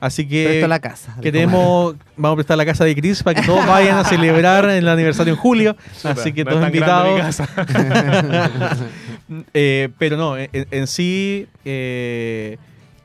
[0.00, 1.16] Así que Presto la casa.
[1.20, 4.88] queremos, vamos a prestar la casa de Chris para que todos vayan a celebrar el
[4.88, 5.76] aniversario en julio.
[6.02, 7.40] Así que No todos invitados.
[9.54, 12.58] Eh, pero no, en, en sí, eh,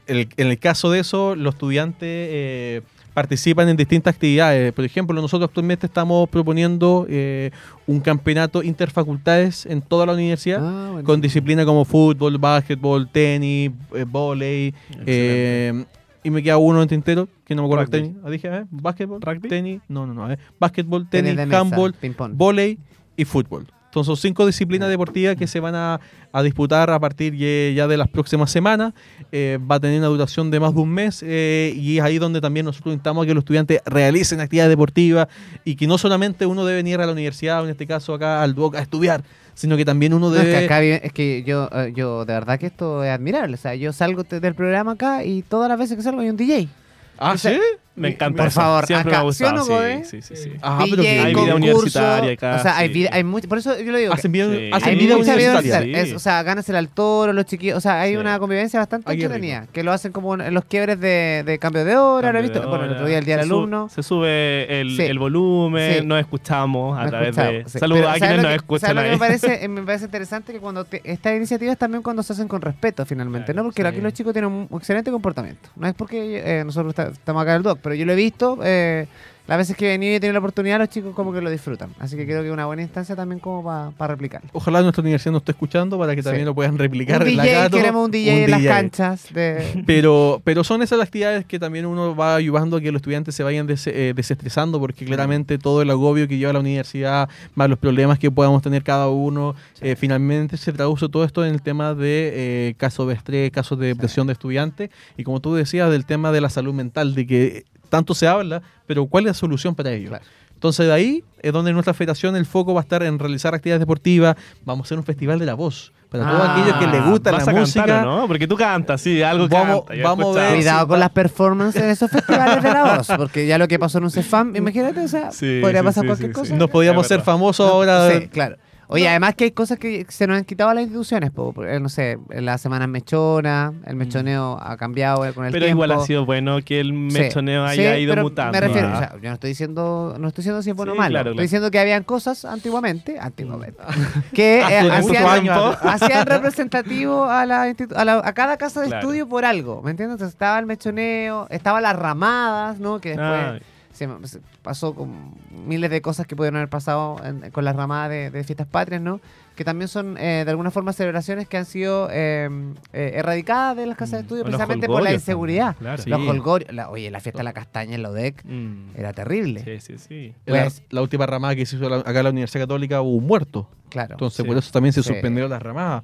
[0.08, 2.82] el- en el caso de eso, los estudiantes eh,
[3.18, 4.72] participan en distintas actividades.
[4.74, 7.50] Por ejemplo, nosotros actualmente estamos proponiendo eh,
[7.88, 10.60] un campeonato interfacultades en toda la universidad.
[10.62, 11.04] Ah, bueno.
[11.04, 14.72] Con disciplinas como fútbol, básquetbol, tenis, eh, volei.
[15.08, 15.84] eh,
[16.24, 18.12] y me queda uno en tintero, que no me acuerdo tenis.
[18.24, 19.50] Ah, dije, eh, básquetbol, ¿Rugby?
[19.50, 19.82] tenis.
[19.88, 20.28] No, no, no.
[20.28, 21.96] ver, Básquetbol, Tenis tenis, handball,
[22.34, 22.78] volei
[23.16, 23.66] y fútbol.
[23.98, 26.00] Entonces son cinco disciplinas deportivas que se van a,
[26.32, 28.94] a disputar a partir ya de las próximas semanas.
[29.32, 32.20] Eh, va a tener una duración de más de un mes eh, y es ahí
[32.20, 35.28] donde también nosotros instamos a que los estudiantes realicen actividades deportivas
[35.66, 38.44] y que no solamente uno debe venir a la universidad, o en este caso acá
[38.44, 39.24] al DUOC, a estudiar,
[39.56, 40.60] sino que también uno No, es debe...
[40.60, 43.56] que acá es que yo, eh, yo de verdad que esto es admirable.
[43.56, 46.38] O sea, yo salgo del programa acá y todas las veces que salgo hay un
[46.38, 46.70] DJ.
[47.18, 47.60] ah, o sea, ¿sí?
[47.98, 48.62] Me encanta Por eso.
[48.62, 49.72] favor, Siempre acá, me ha ¿sí o no, sí,
[50.04, 50.52] sí, sí, sí.
[50.62, 52.94] Ah, pero DJ, que- Hay vida concurso, universitaria acá, O sea, hay sí.
[52.94, 54.14] vida, hay mucho, por eso yo lo digo.
[54.14, 54.70] Hacen vida, Sí.
[54.72, 55.78] hacen hay vida mucha vida universitaria.
[55.80, 56.04] universitaria.
[56.06, 56.10] Sí.
[56.12, 57.78] Es, o sea, gánasela al toro, los chiquillos.
[57.78, 58.18] O sea, hay Sí.
[58.18, 59.66] una convivencia bastante entretenida.
[59.74, 62.32] Que lo hacen como en los quiebres de, de cambio de hora.
[62.32, 62.60] ¿Lo he visto?
[62.62, 63.90] de Bueno, el otro día, el día del alumno.
[63.90, 65.02] Se sube el, Sí.
[65.04, 66.06] el volumen, Sí.
[66.06, 67.64] nos escuchamos a través de...
[67.68, 67.80] sí.
[67.80, 69.16] Saludos a ¿sabes quienes nos escuchan ¿sabes lo que ahí.
[69.16, 72.62] me parece, me parece interesante que cuando te- estas iniciativas también cuando se hacen con
[72.62, 73.64] respeto finalmente, ¿no?
[73.64, 75.70] Porque aquí los chicos tienen un excelente comportamiento.
[75.76, 78.60] No es porque eh, nosotros estamos acá en el doc, pero yo lo he visto,
[78.64, 79.08] eh,
[79.48, 81.50] las veces que he venido y he tenido la oportunidad, los chicos como que lo
[81.50, 81.92] disfrutan.
[82.00, 83.64] Así que creo que es una buena instancia también como
[83.98, 84.42] para replicar.
[84.52, 86.26] Ojalá nuestra universidad nos esté escuchando para que Sí.
[86.26, 87.78] también lo puedan replicar Un en la DJ, Cato.
[87.78, 89.34] queremos un DJ Un en las canchas.
[89.34, 89.84] De...
[89.88, 93.36] Pero, pero son esas las actividades que también uno va ayudando a que los estudiantes
[93.36, 97.70] se vayan des- eh, desestresando, porque claramente todo el agobio que lleva la universidad, más
[97.70, 101.62] los problemas que podamos tener cada uno, eh, finalmente se traduce todo esto en el
[101.62, 105.90] tema de eh, casos de estrés, casos de depresión de estudiantes, y como tú decías,
[105.90, 109.34] del tema de la salud mental, de que tanto se habla, pero ¿cuál es la
[109.34, 110.10] solución para ello?
[110.10, 110.24] Claro.
[110.54, 113.80] Entonces de ahí es donde nuestra federación el foco va a estar en realizar actividades
[113.80, 117.06] deportivas, vamos a hacer un festival de la voz, para todos Ah, aquellos que les
[117.06, 117.86] gusta ¿Vas la música.
[117.86, 118.28] cantar no?
[118.28, 120.02] Porque tú cantas, sí, algo Vamos- canta.
[120.04, 123.46] vamos a ver Cuidado sí, con las performances en esos festivales de la voz, porque
[123.46, 126.08] ya lo que pasó en un CEFAM, imagínate, o sea, Sí, podría sí, pasar sí,
[126.08, 126.48] cualquier sí, cosa.
[126.54, 126.58] sí.
[126.58, 128.10] Nos podíamos ser famosos ahora.
[128.20, 128.58] Sí, claro.
[128.90, 131.78] Oye, además que hay cosas que se nos han quitado a las instituciones, po, eh,
[131.80, 135.84] no sé, en la semana mechona, el mechoneo ha cambiado eh, con el Pero tiempo.
[135.84, 138.54] igual ha sido bueno que el mechoneo sí, haya ido pero mutando.
[138.54, 138.94] Me refiero, Ah.
[138.96, 141.12] o sea, yo no estoy diciendo, no estoy diciendo si es bueno Sí, o malo.
[141.12, 141.44] claro, estoy claro.
[141.44, 143.78] diciendo que habían cosas antiguamente, antiguamente,
[144.34, 145.78] que eh, Hace muchos hacían, años.
[145.82, 147.64] hacían representativo a, la,
[147.96, 149.02] a, la- a cada casa de Claro.
[149.02, 150.16] estudio por algo, ¿me entiendes?
[150.16, 153.02] Entonces, estaba el mechoneo, estaba las ramadas, ¿no?
[153.02, 153.60] Que después Ah,
[153.98, 155.34] se, se pasó con
[155.68, 159.02] miles de cosas que pudieron haber pasado en- con las ramadas de, de fiestas patrias,
[159.02, 159.20] ¿no?
[159.56, 162.48] Que también son eh, de alguna forma celebraciones que han sido eh,
[162.94, 165.76] eh, erradicadas de las casas de estudio o los precisamente por la inseguridad.
[165.76, 166.04] también, claro.
[166.04, 166.10] Sí.
[166.12, 168.90] Los holgorios, la- oye, la fiesta de la castaña en la UDEC Mm.
[168.96, 169.64] era terrible.
[169.64, 170.34] Sí, sí, sí.
[170.46, 173.16] La, Pues- la última ramada que se hizo la- acá en la Universidad Católica hubo
[173.18, 173.68] un muerto.
[173.90, 174.14] Claro.
[174.14, 174.48] Entonces, Sí.
[174.48, 175.10] por eso también se Sí.
[175.10, 176.04] suspendieron las ramadas.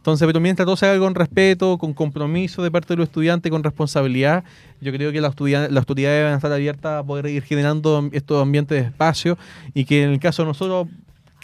[0.00, 3.52] Entonces, pero mientras todo se haga con respeto, con compromiso de parte de los estudiantes,
[3.52, 4.44] con responsabilidad,
[4.80, 8.80] yo creo que las autoridades van a estar abiertas a poder ir generando estos ambientes
[8.80, 9.36] de espacio
[9.74, 10.88] y que en el caso de nosotros,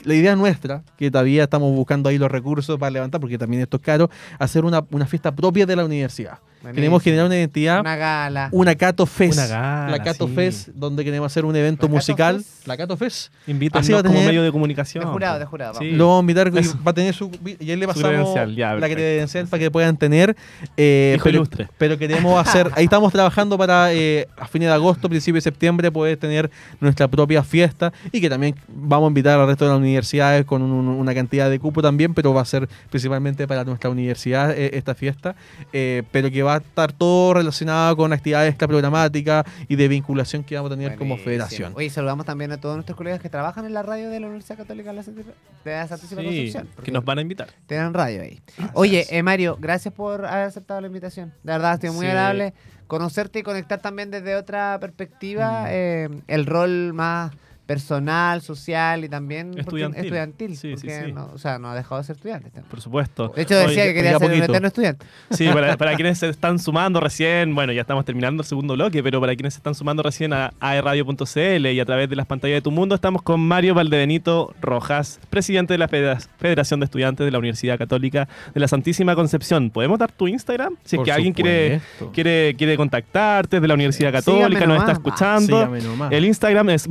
[0.04, 3.76] la idea nuestra, que todavía estamos buscando ahí los recursos para levantar, porque también esto
[3.76, 6.38] es caro, hacer una fiesta propia de la universidad.
[6.74, 8.48] Queremos generar una identidad una gala.
[8.50, 9.34] una Cato Fest.
[9.38, 10.34] Una gala, la Cato sí.
[10.34, 12.36] Fest, donde queremos hacer un evento ¿La Cato musical.
[12.38, 12.66] Fest?
[12.66, 13.32] La Cato Fest.
[13.46, 15.04] Invítanos Así va a como medio de comunicación.
[15.04, 15.92] De jurado, de jurado, Sí.
[15.92, 16.50] Lo vamos a invitar, y
[16.84, 17.30] va a tener su.
[17.60, 20.34] Y ahí le Su pasamos credencial, ya, la credencial para que puedan tener.
[20.76, 21.68] eh, Hijo pero, ilustre.
[21.78, 22.70] pero queremos hacer.
[22.74, 27.06] Ahí estamos trabajando para eh, a fines de agosto, principio de septiembre, poder tener nuestra
[27.06, 30.88] propia fiesta y que también vamos a invitar al resto de las universidades con un-
[30.88, 34.94] una cantidad de cupo también, pero va a ser principalmente para nuestra universidad eh, esta
[34.96, 35.36] fiesta.
[35.72, 40.44] eh, pero que va a estar todo relacionado con actividades extra programáticas y de vinculación
[40.44, 41.24] que vamos a tener como Buenísimo.
[41.24, 41.72] federación.
[41.76, 44.56] Oye, saludamos también a todos nuestros colegas que trabajan en la radio de la Universidad
[44.59, 45.22] Católica de la Santi-
[45.64, 46.68] de la Santísima Sí, Concepción.
[46.85, 47.48] que nos van a invitar.
[47.66, 48.40] Tienen radio ahí.
[48.72, 51.32] Oye, eh, Mario, gracias por haber aceptado la invitación.
[51.42, 52.11] De verdad, ha sido muy Sí.
[52.11, 52.54] agradable
[52.87, 55.66] conocerte y conectar también desde otra perspectiva Mm.
[55.70, 57.32] eh, el rol más
[57.66, 60.05] personal, social y también Estudiantil.
[60.05, 61.12] estudiantil, Sí, sí, porque sí.
[61.12, 62.50] no- o sea, no ha dejado de ser estudiante.
[62.70, 63.33] Por supuesto.
[63.35, 65.05] De hecho, decía que quería ser un eterno estudiante.
[65.31, 69.02] Sí, para, para quienes se están sumando recién, bueno, ya estamos terminando el segundo bloque,
[69.02, 72.57] pero para quienes se están sumando recién a aerradio.cl y a través de las pantallas
[72.59, 77.24] de tu mundo, estamos con Mario Valdebenito Rojas, presidente de la Federa- Federación de Estudiantes
[77.24, 79.70] de la Universidad Católica de la Santísima Concepción.
[79.70, 80.76] ¿Podemos dar tu Instagram?
[80.85, 81.81] Si es Por que alguien quiere,
[82.12, 85.74] quiere, quiere contactarte de la Universidad Católica, nos está escuchando.
[86.11, 86.88] El Instagram es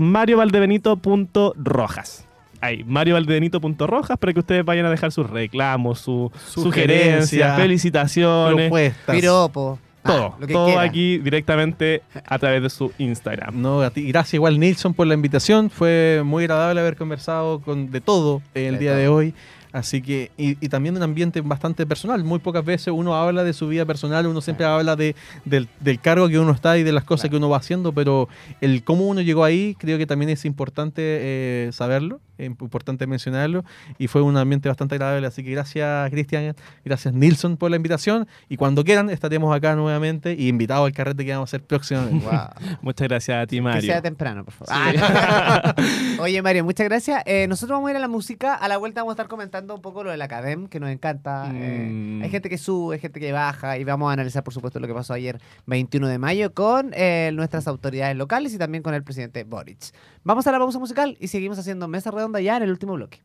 [0.67, 2.28] mariovaldebenito.rojas.
[2.62, 9.15] Ahí, mariovaldebenito.rojas para que ustedes vayan a dejar sus reclamos, sus Sugerencias, sugerencias, felicitaciones, propuestas.
[9.15, 9.80] Piropo.
[10.04, 10.82] ah, todo, lo que todo quiera.
[10.82, 13.62] aquí directamente a través de su Instagram.
[13.62, 14.08] No, a ti.
[14.08, 15.69] Gracias igual Nilsson por la invitación.
[15.69, 18.99] Fue muy agradable haber conversado con de todo el De día todo.
[18.99, 19.34] de hoy.
[19.76, 22.24] Así que, y, y también un ambiente bastante personal.
[22.24, 26.00] Muy pocas veces uno habla de su vida personal, uno siempre habla de, del, del
[26.00, 27.32] cargo que uno está y de las cosas Claro.
[27.32, 28.30] que uno va haciendo, pero
[28.62, 33.64] el cómo uno llegó ahí, creo que también es importante eh, saberlo, es importante mencionarlo.
[33.98, 35.28] Y fue un ambiente bastante agradable.
[35.28, 38.28] Así que gracias, Cristian, gracias, Nilsson, por la invitación.
[38.50, 42.26] Y cuando quieran, estaremos acá nuevamente y invitados al carrete que vamos a hacer próximamente.
[42.30, 42.50] Guau.
[42.82, 43.92] Muchas gracias a ti, Que Mario.
[43.92, 44.74] sea temprano, por favor.
[44.74, 45.74] Ah,
[46.18, 46.24] no.
[46.24, 47.24] Oye, Mario, muchas gracias.
[47.26, 48.54] Eh, nosotros vamos a ir a la música.
[48.56, 50.91] A la vuelta vamos a estar comentando un poco lo de la Academ, que nos
[50.91, 51.49] encanta.
[51.51, 52.21] Eh, Mm.
[52.23, 53.78] hay gente que sube, hay gente que baja.
[53.80, 57.32] Y vamos a analizar, por supuesto, lo que pasó ayer, 21 de mayo, con eh,
[57.34, 59.91] nuestras autoridades locales y también con el presidente Boric.
[60.23, 63.21] Vamos a la pausa musical y seguimos haciendo mesa redonda ya en el último bloque.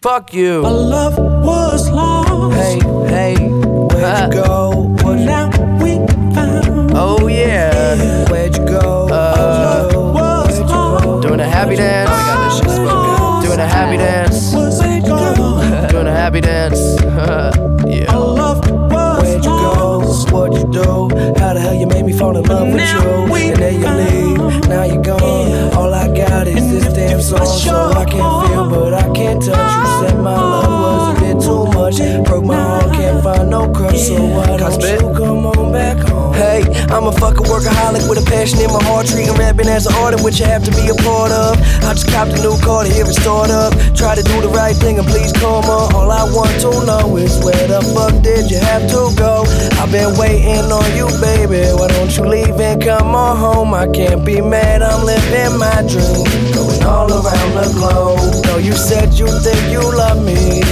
[0.00, 0.62] Fuck you.
[0.62, 2.56] Love was lost.
[2.56, 2.78] Hey,
[3.08, 3.36] hey,
[3.92, 4.70] where'd you go?
[5.04, 6.00] What'd you- Now we
[6.34, 6.92] found.
[6.96, 9.06] Oh yeah, where'd you go?
[9.08, 11.22] Love Uh, was lost.
[11.22, 12.10] doing a happy dance.
[16.42, 17.00] Dance.
[17.84, 18.14] Yeah.
[18.14, 20.00] love was Where'd you go?
[20.30, 21.08] What'd you do?
[21.38, 23.34] How the hell you made me fall in love with you?
[23.34, 25.74] And then you leave, now you're gone.
[25.74, 29.56] All I got is this damn song, so I can feel, but I can't touch.
[29.56, 32.26] You said my love was a bit too much.
[32.28, 34.51] Broke my heart, can't find no crush, so why
[37.02, 40.14] I'm a fucking workaholic with a passion in my heart, treating rapping as an art,
[40.22, 41.58] which I have to be a part of.
[41.82, 43.74] I just copped a new car to hear it start up.
[43.98, 45.90] Try to do the right thing and please come on.
[45.98, 49.42] All I want to know is where the fuck did you have to go?
[49.82, 51.74] I've been waiting on you, baby.
[51.74, 53.74] Why don't you leave and come on home?
[53.74, 56.22] I can't be mad, I'm living my dream.
[56.54, 58.46] Going all around the globe.
[58.46, 60.62] No, you said you think you love me.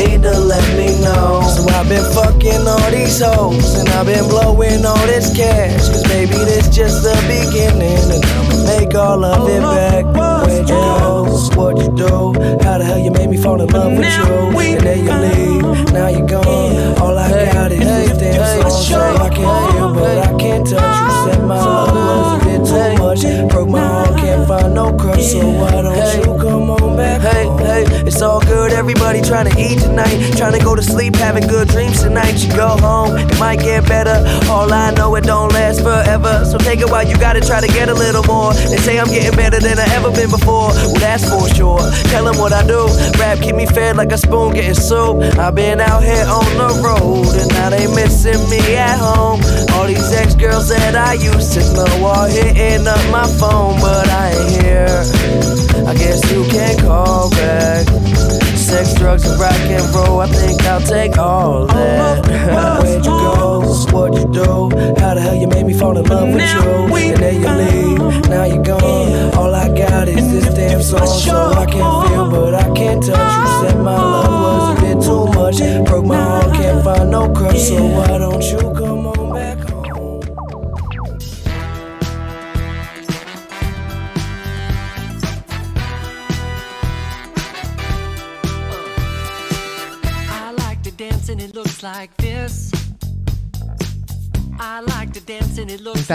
[0.00, 1.42] Need to let me know.
[1.44, 3.74] So I've been fucking all these hoes.
[3.74, 5.88] And I've been blowing all this cash.
[5.88, 8.08] Cause baby, this just the beginning.
[8.08, 10.06] And I'ma make all of it back.
[10.16, 11.26] Where'd you go?
[11.54, 12.32] What'd you do?
[12.64, 14.58] How the hell you made me fall in love with you?
[14.58, 15.92] And then you leave.
[15.92, 16.98] Now you're gone.
[16.98, 18.70] All I got is this damn song.
[18.70, 21.32] So I can feel, but I can't touch you.
[21.32, 23.22] Said my love was too much.
[23.50, 25.32] Broke my heart, can't find no crush.
[25.32, 27.20] So why don't you come on back?
[27.20, 28.72] Hey, hey, it's all good.
[28.72, 30.36] Everybody trying to eat tonight.
[30.36, 32.42] Trying to go to sleep, having good dreams tonight.
[32.42, 34.16] You go home, it might get better.
[34.48, 36.44] All I know, it don't last forever.
[36.44, 38.54] So take it while you gotta try to get a little more.
[38.54, 40.70] They say I'm getting better than I ever been before.
[40.70, 41.80] Well, that's for sure.
[42.10, 42.86] Tell them what I do.
[43.18, 45.22] Rap keep me fed like a spoon getting soup.
[45.38, 49.40] I've been out here on the road, and now they missing me at home.
[49.74, 52.28] All these ex girls that I used to know are
[52.60, 54.96] hitting up my phone, but I ain't here.
[55.88, 57.86] I guess you can't call back.
[58.56, 60.20] Sex, drugs, and rock and roll.
[60.20, 62.26] I think I'll take all that.
[62.82, 63.60] Where'd you go?
[63.92, 64.50] What'd you do?
[65.00, 66.60] How the hell you made me fall in love with you?
[66.96, 68.28] And then you leave.
[68.28, 69.34] Now you're gone.
[69.34, 73.34] All I got is this damn song, so I can feel, but I can't touch
[73.38, 73.68] you.
[73.68, 75.88] Said my love was a bit too much.
[75.88, 78.99] Broke my heart, can't find no crush, so why don't you come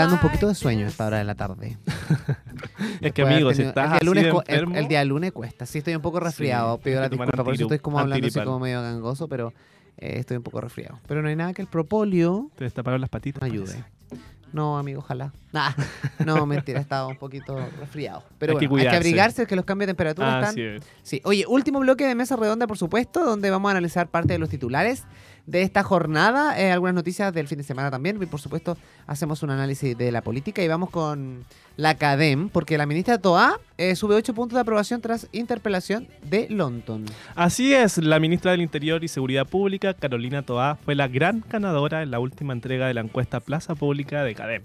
[0.02, 1.78] dando un poquito de sueño a esta hora de la tarde.
[3.00, 5.66] Es que, amigo, si estás el día así lunes de el- el, día lunes cuesta.
[5.66, 6.76] Sí, estoy un poco resfriado.
[6.76, 9.52] Sí, Pido la disculpa, por eso estoy como hablando así como medio gangoso, pero
[9.98, 10.98] eh, estoy un poco resfriado.
[11.06, 13.42] Pero no hay nada que el propolio te destaparon las patitas.
[13.42, 13.66] me ayude.
[13.66, 13.84] parece.
[14.52, 15.32] No, amigo, ojalá.
[15.52, 15.72] Nah,
[16.24, 18.22] no, mentira, estaba un poquito resfriado.
[18.38, 18.96] Pero Hay que bueno, hay que cuidarse.
[19.08, 20.82] abrigarse, que los cambios de temperatura Ah, están sí, es.
[21.02, 24.38] Sí, oye, último bloque de mesa redonda, por supuesto, donde vamos a analizar parte de
[24.38, 25.04] los titulares
[25.46, 29.42] de esta jornada, eh, algunas noticias del fin de semana también, y por supuesto hacemos
[29.42, 31.44] un análisis de la política y vamos con
[31.76, 36.48] la CADEM, porque la ministra Toa eh, sube 8 puntos de aprobación tras interpelación de
[36.50, 37.04] London.
[37.34, 42.02] Así es, la ministra del Interior y Seguridad Pública, Carolina Toá, fue la gran ganadora
[42.02, 44.62] en la última entrega de la encuesta Plaza Pública de CADEM.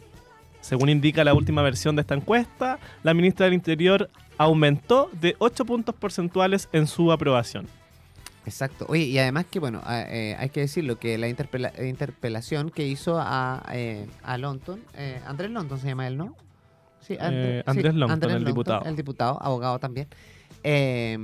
[0.61, 5.65] Según indica la última versión de esta encuesta, la ministra del Interior aumentó de 8
[5.65, 7.67] puntos porcentuales en su aprobación.
[8.45, 8.85] Exacto.
[8.89, 12.87] Oye, y además que, bueno, eh, hay que decirlo, que la interpela- eh, interpelación que
[12.87, 16.35] hizo a, eh, a Lonton, eh, Andrés Lonton se llama él, ¿no?
[17.01, 18.85] Sí, Eh, Andrés Lonton, el diputado.
[18.85, 20.07] El diputado, abogado también.
[20.63, 21.17] Eh,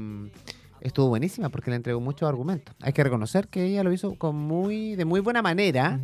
[0.81, 2.75] estuvo buenísima porque le entregó muchos argumentos.
[2.81, 5.99] Hay que reconocer que ella lo hizo con muy, de muy buena manera.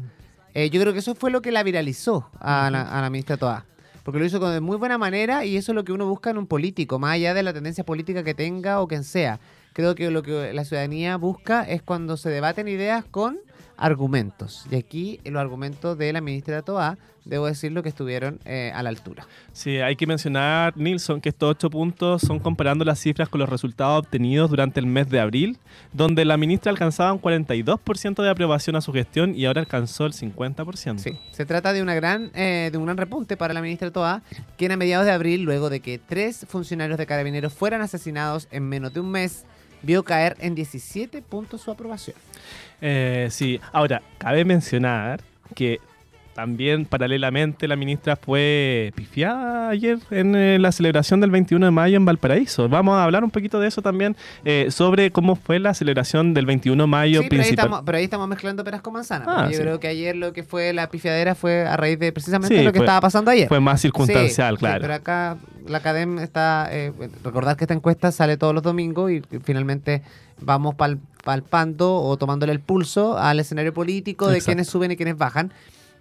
[0.54, 3.38] Eh, yo creo que eso fue lo que la viralizó a la, a la ministra
[3.38, 3.66] Toa.
[4.04, 6.30] Porque lo hizo con de muy buena manera y eso es lo que uno busca
[6.30, 9.40] en un político, más allá de la tendencia política que tenga o quien sea.
[9.74, 13.40] Creo que lo que la ciudadanía busca es cuando se debaten ideas con
[13.78, 14.66] argumentos.
[14.72, 18.90] Y aquí los argumentos de la ministra Toa, debo decirlo que estuvieron eh, a la
[18.90, 19.26] altura.
[19.54, 23.50] Sí, hay que mencionar, Nilsson, que estos 8 puntos son comparando las cifras con los
[23.50, 25.58] resultados obtenidos durante el mes de abril,
[25.94, 30.14] donde la ministra alcanzaba un 42% de aprobación a su gestión y ahora alcanzó el
[30.14, 31.00] 50%.
[31.00, 34.22] Sí, se trata de una gran eh, de un gran repunte para la ministra Toa,
[34.58, 38.68] quien a mediados de abril, luego de que tres funcionarios de carabineros fueran asesinados en
[38.68, 39.46] menos de un mes,
[39.84, 42.18] vio caer en 17 puntos su aprobación.
[42.82, 45.22] Eh, sí, ahora, cabe mencionar
[45.56, 45.80] que
[46.34, 51.96] también paralelamente la ministra fue pifiada ayer en eh, la celebración del 21 de mayo
[51.98, 52.68] en Valparaíso.
[52.68, 56.46] Vamos a hablar un poquito de eso también, eh, sobre cómo fue la celebración del
[56.48, 57.66] 21 de mayo Sí, pero ahí, principal.
[57.66, 59.28] estamos, pero ahí estamos mezclando peras con manzanas.
[59.30, 59.62] Ah, yo sí.
[59.62, 62.72] creo que ayer lo que fue la pifiadera fue a raíz de precisamente Sí, lo
[62.72, 63.48] que fue- estaba pasando ayer.
[63.48, 64.82] Fue más circunstancial, claro.
[64.82, 66.68] pero acá la academia está.
[66.72, 66.92] Eh,
[67.24, 70.02] recordad que esta encuesta sale todos los domingos y finalmente
[70.42, 74.46] vamos pal- palpando o tomándole el pulso al escenario político de Exacto.
[74.48, 75.54] quienes suben y quienes bajan.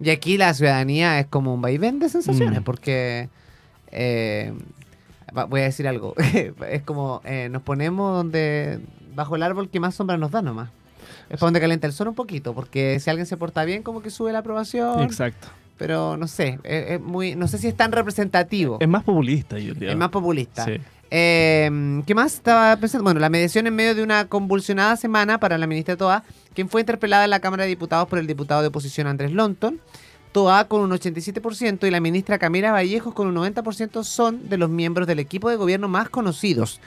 [0.03, 2.63] Y aquí la ciudadanía es como un vaivén de sensaciones, Mm.
[2.63, 3.29] porque.
[3.91, 4.53] eh,
[5.49, 6.13] voy a decir algo.
[6.69, 8.79] es como eh, nos ponemos donde.
[9.15, 10.69] bajo el árbol que más sombra nos da nomás.
[11.29, 14.01] Es para donde calienta el sol un poquito, porque si alguien se porta bien, como
[14.01, 15.01] que sube la aprobación.
[15.01, 15.47] Exacto.
[15.77, 18.77] Pero no sé, es, es muy, no sé si es tan representativo.
[18.79, 19.91] Es más populista, yo diría.
[19.91, 20.65] Es más populista.
[20.65, 20.77] Sí.
[21.15, 23.03] Eh, ¿Qué más estaba pensando?
[23.03, 26.23] Bueno, la mediación en medio de una convulsionada semana para la ministra Toa,
[26.55, 29.79] quien fue interpelada en la Cámara de Diputados por el diputado de oposición Andrés Lonton.
[30.31, 34.71] Toa con un 87% y la ministra Camila Vallejos con un 90% son de los
[34.71, 36.81] miembros del equipo de gobierno más conocidos.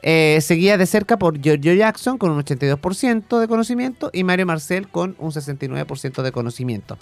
[0.00, 4.88] Eh, seguida de cerca por Giorgio Jackson con un 82% de conocimiento y Mario Marcel
[4.88, 6.96] con un 69% de conocimiento.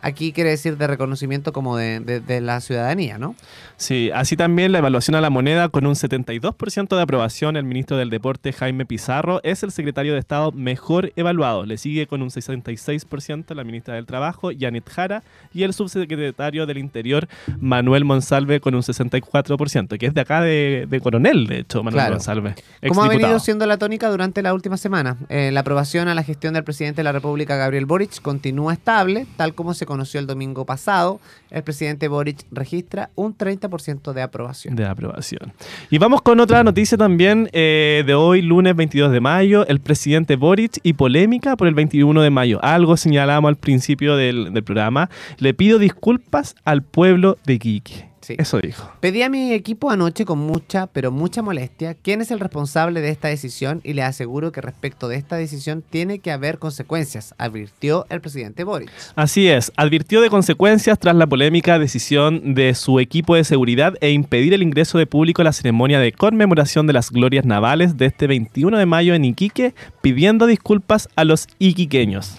[0.00, 3.34] Aquí quiere decir de reconocimiento como de, de- de la ciudadanía, ¿no?
[3.76, 7.56] Sí, así también la evaluación a la moneda con un 72% de aprobación.
[7.56, 11.64] El ministro del Deporte, Jaime Pizarro, es el secretario de Estado mejor evaluado.
[11.66, 15.22] Le sigue con un 66% la ministra del Trabajo, Janet Jara,
[15.52, 17.28] y el subsecretario del Interior,
[17.60, 21.94] Manuel Monsalve, con un 64%, que es de acá de, de Coronel, de hecho, Manuel
[22.02, 22.12] Claro.
[22.14, 22.54] Monsalve.
[22.86, 26.22] Como ha venido siendo la tónica durante la última semana, eh, la aprobación a la
[26.22, 30.26] gestión del presidente de la República, Gabriel Boric, continúa estable, tal como se conoció el
[30.26, 31.18] domingo pasado.
[31.50, 34.76] El presidente Boric registra un 30% de aprobación.
[34.76, 35.54] De aprobación.
[35.90, 39.66] Y vamos con otra noticia también eh, de hoy, lunes 22 de mayo.
[39.66, 42.60] El presidente Boric y polémica por el 21 de mayo.
[42.62, 45.08] Algo señalamos al principio del, del programa.
[45.38, 48.07] Le pido disculpas al pueblo de Quique.
[48.20, 48.36] Sí.
[48.38, 48.90] Eso dijo.
[49.00, 53.10] Pedí a mi equipo anoche con mucha, pero mucha molestia, quién es el responsable de
[53.10, 58.06] esta decisión y le aseguro que respecto de esta decisión tiene que haber consecuencias, advirtió
[58.10, 58.90] el presidente Boric.
[59.14, 64.10] Así es, advirtió de consecuencias tras la polémica decisión de su equipo de seguridad e
[64.10, 68.06] impedir el ingreso de público a la ceremonia de conmemoración de las glorias navales de
[68.06, 72.36] este 21 de mayo en Iquique, pidiendo disculpas a los iquiqueños.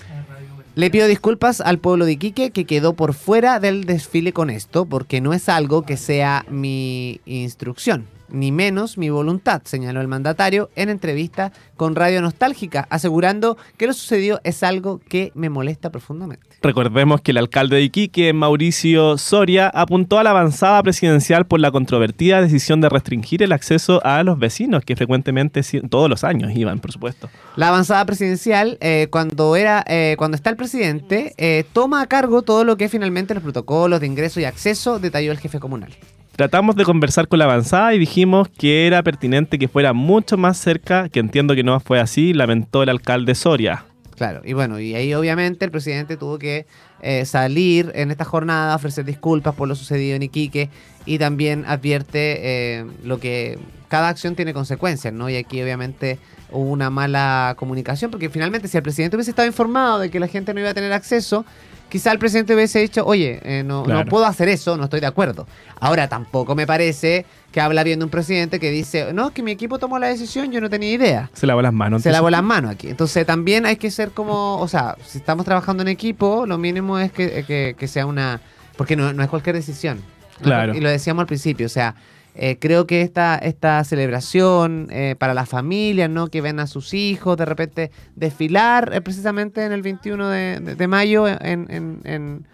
[0.75, 4.85] Le pido disculpas al pueblo de Iquique que quedó por fuera del desfile con esto,
[4.85, 10.69] porque no es algo que sea mi instrucción, ni menos mi voluntad, señaló el mandatario
[10.75, 16.45] en entrevista con Radio Nostálgica, asegurando que lo sucedido es algo que me molesta profundamente.
[16.61, 21.71] Recordemos que el alcalde de Iquique, Mauricio Soria, apuntó a la avanzada presidencial por la
[21.71, 26.79] controvertida decisión de restringir el acceso a los vecinos, que frecuentemente todos los años iban,
[26.79, 27.29] por supuesto.
[27.55, 32.41] La avanzada presidencial, eh, cuando era, eh, cuando está el presidente, eh, toma a cargo
[32.41, 35.91] todo lo que es finalmente los protocolos de ingreso y acceso, detalló el jefe comunal.
[36.39, 40.57] Tratamos de conversar con la avanzada y dijimos que era pertinente que fuera mucho más
[40.57, 43.83] cerca, que entiendo que no fue así, lamentó el alcalde Soria.
[44.15, 46.65] Claro, y bueno, y ahí obviamente el presidente tuvo que
[47.01, 50.69] eh, salir en esta jornada, ofrecer disculpas por lo sucedido en Iquique
[51.05, 53.59] y también advierte eh, lo que
[53.89, 55.29] cada acción tiene consecuencias, ¿no?
[55.29, 56.19] Y aquí obviamente
[56.51, 60.27] hubo una mala comunicación, porque finalmente si el presidente hubiese estado informado de que la
[60.29, 61.45] gente no iba a tener acceso,
[61.89, 65.47] quizá el presidente hubiese dicho, oye, eh, no, puedo hacer eso, no estoy de acuerdo.
[65.79, 69.41] Ahora tampoco me parece que habla bien de un presidente que dice, no, es que
[69.43, 72.03] mi equipo tomó la decisión, yo no tenía idea Se lavó las manos.
[72.03, 72.89] se lavó las manos aquí.
[72.89, 76.99] Entonces también hay que ser como, o sea, si estamos trabajando en equipo, lo mínimo
[76.99, 78.39] es que, que- que sea una
[78.77, 80.01] Porque no, no es cualquier decisión.
[80.41, 80.73] Claro.
[80.75, 81.95] Y lo decíamos al principio, o sea,
[82.35, 86.27] eh, creo que esta, esta celebración eh, para las familias, ¿no?
[86.27, 90.75] Que ven a sus hijos de repente desfilar eh, precisamente en el 21 de, de-
[90.75, 92.45] de mayo en, en- en-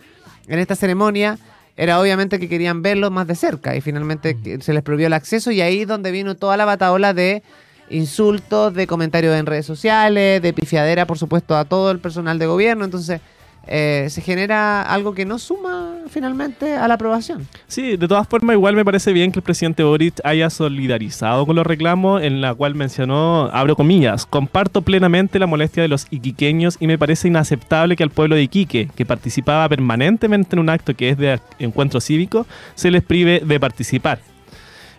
[0.47, 1.37] en esta ceremonia,
[1.77, 5.51] era obviamente que querían verlo más de cerca y finalmente se les prohibió el acceso
[5.51, 7.43] y ahí es donde vino toda la bataola de
[7.89, 12.45] insultos, de comentarios en redes sociales, de pifiadera, por supuesto, a todo el personal de
[12.47, 12.85] gobierno.
[12.85, 13.21] Entonces,
[13.67, 17.47] eh, se genera algo que no suma finalmente a la aprobación.
[17.67, 21.55] Sí, de todas formas, igual me parece bien que el presidente Boric haya solidarizado con
[21.55, 26.77] los reclamos, en la cual mencionó, abro comillas, comparto plenamente la molestia de los iquiqueños
[26.79, 30.95] y me parece inaceptable que al pueblo de Iquique, que participaba permanentemente en un acto
[30.95, 32.45] que es de encuentro cívico,
[32.75, 34.34] se les prive de participar.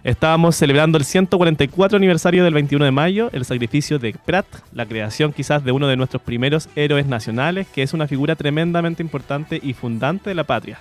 [0.07, 5.33] Estábamos celebrando el 144 aniversario del 21 de mayo, el sacrificio de Prat, la creación
[5.33, 9.73] quizás de uno de nuestros primeros héroes nacionales, que es una figura tremendamente importante y
[9.73, 10.79] fundante de la patria.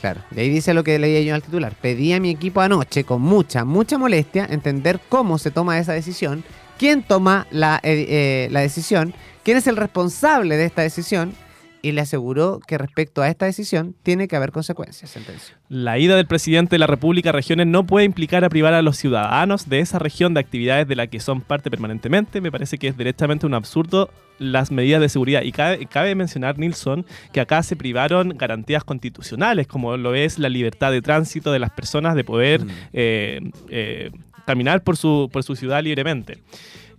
[0.00, 0.20] Claro.
[0.30, 1.72] Y ahí dice lo que leía yo al titular.
[1.82, 6.44] Pedí a mi equipo anoche con mucha, mucha molestia entender cómo se toma esa decisión,
[6.78, 9.12] quién toma la, eh, eh, la decisión,
[9.42, 11.34] quién es el responsable de esta decisión
[11.82, 15.56] y le aseguró que respecto a esta decisión tiene que haber consecuencias, sentenció.
[15.68, 18.82] La ida del presidente de la República a regiones no puede implicar a privar a
[18.82, 22.40] los ciudadanos de esa región de actividades de la que son parte permanentemente.
[22.40, 25.42] Me parece que es directamente un absurdo las medidas de seguridad.
[25.42, 30.48] Y cabe, cabe mencionar, Nilsson, que acá se privaron garantías constitucionales, como lo es la
[30.48, 32.70] libertad de tránsito de las personas de poder Mm.
[32.92, 34.10] eh, eh,
[34.46, 36.38] caminar por su, por su ciudad libremente.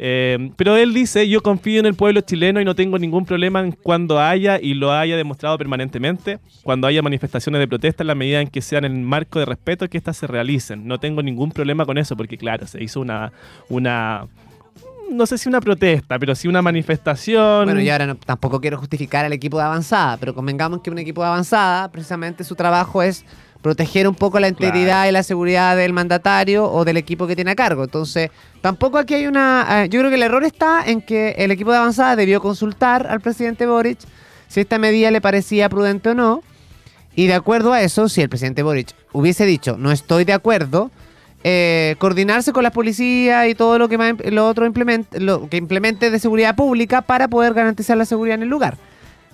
[0.02, 3.60] Eh, pero él dice, yo confío en el pueblo chileno y no tengo ningún problema
[3.60, 8.16] en cuando haya y lo haya demostrado permanentemente, cuando haya manifestaciones de protesta en la
[8.16, 10.88] medida en que sean en el marco de respeto que éstas se realicen.
[10.88, 13.32] No tengo ningún problema con eso porque claro, se hizo una...
[13.68, 14.26] una
[15.12, 17.66] no sé si una protesta, pero sí una manifestación.
[17.66, 21.00] Bueno, y ahora no- tampoco quiero justificar al equipo de avanzada, pero convengamos que un
[21.00, 23.26] equipo de avanzada, precisamente su trabajo es
[23.62, 27.51] proteger un poco la integridad y la seguridad del mandatario o del equipo que tiene
[27.51, 27.84] a cargo.
[27.84, 28.30] Entonces,
[28.62, 29.84] tampoco aquí hay una...
[29.84, 33.07] eh, yo creo que el error está en que el equipo de avanzada debió consultar
[33.07, 33.99] al presidente Boric
[34.47, 36.41] si esta medida le parecía prudente o no.
[37.16, 40.89] Y de acuerdo a eso, si el presidente Boric hubiese dicho, no estoy de acuerdo,
[41.43, 43.97] eh, coordinarse con la policía y todo lo que
[44.32, 48.43] lo otro implemente, lo que implemente de seguridad pública para poder garantizar la seguridad en
[48.43, 48.78] el lugar.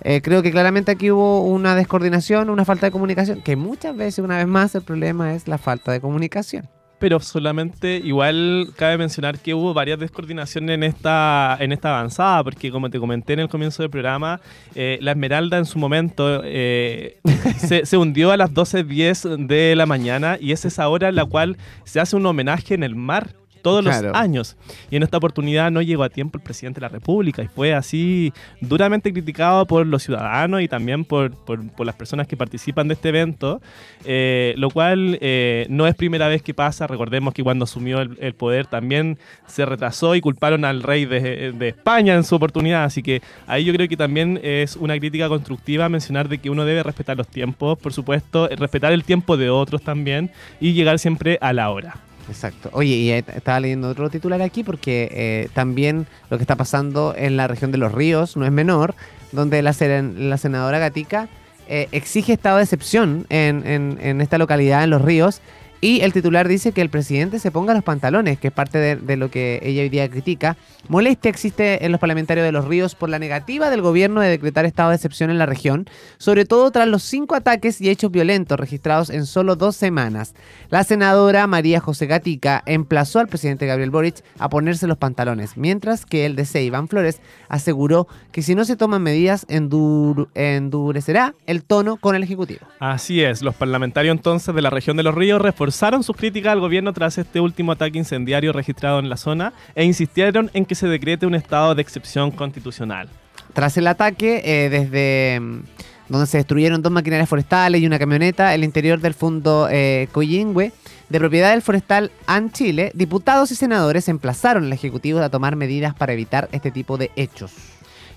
[0.02, 4.24] Eh, creo que claramente aquí hubo una descoordinación, una falta de comunicación, que muchas veces,
[4.24, 6.68] una vez más, el problema es la falta de comunicación.
[6.98, 12.70] Pero solamente, igual cabe mencionar que hubo varias descoordinaciones en esta, en esta avanzada, porque
[12.70, 14.40] como te comenté en el comienzo del programa,
[14.74, 17.18] eh, la Esmeralda en su momento eh,
[17.58, 21.26] se, se hundió a las 12.10 de la mañana y es esa hora en la
[21.26, 23.34] cual se hace un homenaje en el mar
[23.66, 24.08] todos Claro.
[24.08, 24.56] los años.
[24.90, 27.74] Y en esta oportunidad no llegó a tiempo el presidente de la República y fue
[27.74, 32.86] así duramente criticado por los ciudadanos y también por, por- por las personas que participan
[32.88, 33.60] de este evento,
[34.04, 36.86] eh, lo cual eh, no es primera vez que pasa.
[36.86, 41.52] Recordemos que cuando asumió el, el poder también se retrasó y culparon al rey de,
[41.52, 42.84] de España en su oportunidad.
[42.84, 46.64] Así que ahí yo creo que también es una crítica constructiva mencionar de que uno
[46.64, 51.38] debe respetar los tiempos, por supuesto, respetar el tiempo de otros también y llegar siempre
[51.40, 51.96] a la hora.
[52.28, 52.70] Exacto.
[52.72, 57.14] Oye, y eh, estaba leyendo otro titular aquí porque eh, también lo que está pasando
[57.16, 58.94] en la región de los ríos no es menor,
[59.32, 61.28] donde la, seren- la senadora Gatica
[61.68, 65.40] eh, exige estado de excepción en, en- en esta localidad, en los ríos,
[65.86, 69.16] y el titular dice que el presidente se ponga los pantalones, que es parte de,
[69.16, 70.56] lo que ella hoy día critica.
[70.88, 74.64] Molestia existe en los parlamentarios de los ríos por la negativa del gobierno de decretar
[74.66, 75.86] estado de excepción en la región,
[76.18, 80.34] sobre todo tras los cinco ataques y hechos violentos registrados en solo dos semanas.
[80.70, 86.04] La senadora María José Gatica emplazó al presidente Gabriel Boric a ponerse los pantalones, mientras
[86.04, 91.62] que el DC Iván Flores aseguró que si no se toman medidas endur- endurecerá el
[91.62, 92.66] tono con el Ejecutivo.
[92.80, 96.60] Así es, los parlamentarios entonces de la región de los ríos reforzaron sus críticas al
[96.60, 100.86] gobierno tras este último ataque incendiario registrado en la zona e insistieron en que se
[100.88, 103.08] decrete un estado de excepción constitucional.
[103.52, 105.60] Tras el ataque, eh, desde mm,
[106.08, 110.72] donde se destruyeron dos maquinarias forestales y una camioneta, el interior del fondo eh, Coyingüe,
[111.08, 115.94] de propiedad del forestal AN Chile, diputados y senadores emplazaron al Ejecutivo a tomar medidas
[115.94, 117.52] para evitar este tipo de hechos.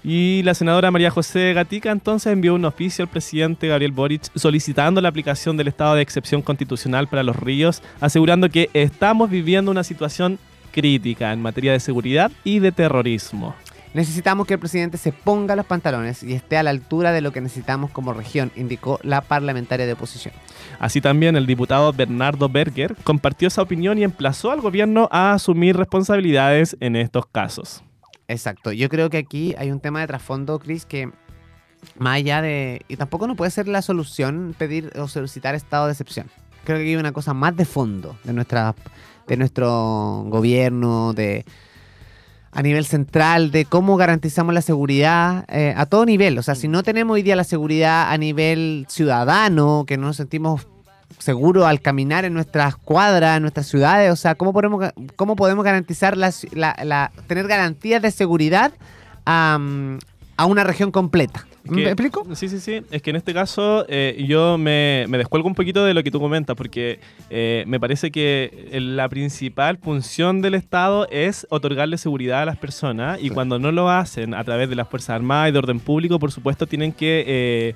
[0.03, 5.01] Y la senadora María José Gatica entonces envió un oficio al presidente Gabriel Boric solicitando
[5.01, 9.83] la aplicación del estado de excepción constitucional para los ríos, asegurando que estamos viviendo una
[9.83, 10.39] situación
[10.71, 13.55] crítica en materia de seguridad y de terrorismo.
[13.93, 17.33] Necesitamos que el presidente se ponga los pantalones y esté a la altura de lo
[17.33, 20.33] que necesitamos como región, indicó la parlamentaria de oposición.
[20.79, 25.75] Así también el diputado Bernardo Berger compartió esa opinión y emplazó al gobierno a asumir
[25.75, 27.83] responsabilidades en estos casos.
[28.29, 28.71] Exacto.
[28.71, 31.11] Yo creo que aquí hay un tema de trasfondo, Chris, que
[31.97, 32.85] Más allá de...
[32.87, 36.27] Y tampoco no puede ser la solución pedir o solicitar estado de excepción.
[36.63, 38.75] Creo que hay una cosa más de fondo de, nuestra,
[39.27, 41.43] de nuestro gobierno, de
[42.51, 46.37] a nivel central, de cómo garantizamos la seguridad eh, a todo nivel.
[46.37, 50.17] O sea, si no tenemos hoy día la seguridad a nivel ciudadano, que no nos
[50.17, 50.67] sentimos
[51.17, 55.65] seguros al caminar en nuestras cuadras, en nuestras ciudades, o sea, ¿cómo podemos, cómo podemos
[55.65, 58.71] garantizar la, ci- la- la- tener garantías de seguridad
[59.25, 59.99] am,
[60.37, 61.45] a una región completa?
[61.65, 62.25] ¿Me explico?
[62.33, 62.81] Sí, sí, sí.
[62.89, 66.09] Es que en este caso eh, yo me, me descuelgo un poquito de lo que
[66.09, 66.99] tú comentas, porque
[67.29, 72.57] eh, me parece que eh, la principal función del Estado es otorgarle seguridad a las
[72.57, 75.79] personas y cuando no lo hacen a través de las Fuerzas Armadas y de orden
[75.79, 77.23] público, por supuesto, tienen que...
[77.27, 77.75] eh,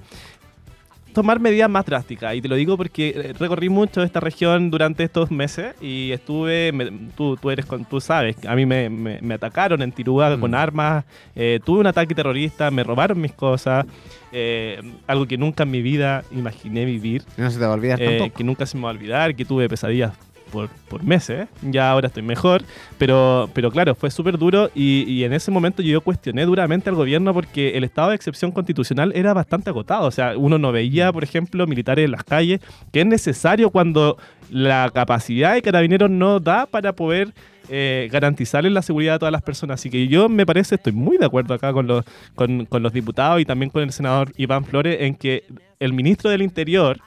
[1.14, 5.04] tomar medidas más drásticas y te lo digo porque eh, recorrí mucho esta región durante
[5.04, 9.20] estos meses y estuve me- tú, tú eres con- tú sabes a mí me, me-
[9.22, 10.40] me atacaron en Tirúa Mm.
[10.40, 11.06] con armas
[11.36, 13.86] eh, tuve un ataque terrorista me robaron mis cosas
[14.32, 18.02] eh, algo que nunca en mi vida imaginé vivir No se te va a olvidar
[18.02, 18.38] eh, tampoco.
[18.38, 20.14] que nunca se me va a olvidar, que tuve pesadillas
[20.54, 22.62] por, por meses, ya ahora estoy mejor,
[23.00, 27.34] pero, pero claro, fue súper duro y, en ese momento yo cuestioné duramente al gobierno
[27.34, 31.24] porque el estado de excepción constitucional era bastante agotado, o sea, uno no veía, por
[31.24, 34.18] ejemplo, militares en las calles, que es necesario cuando
[34.52, 37.34] la capacidad de carabineros no da para poder...
[37.70, 39.80] eh, garantizarles la seguridad a todas las personas.
[39.80, 42.04] Así que yo me parece, estoy muy de acuerdo acá con los,
[42.36, 45.46] con los diputados y también con el senador Iván Flores en que
[45.80, 47.00] el ministro del Interior,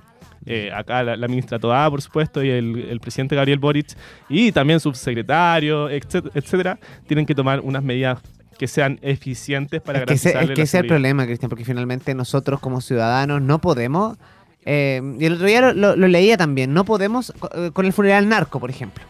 [0.46, 3.88] eh, acá la, la ministra Toá, por supuesto, y el, el presidente Gabriel Boric,
[4.28, 8.18] y también subsecretario, etcétera, etcétera, tienen que tomar unas medidas
[8.58, 11.64] que sean eficientes para es que ese, es que ese es el problema, Cristian, porque
[11.64, 14.16] finalmente nosotros como ciudadanos no podemos,
[14.64, 17.92] eh, y el otro día lo, lo- lo leía también, no podemos, eh, con el
[17.92, 19.04] funeral narco, por ejemplo,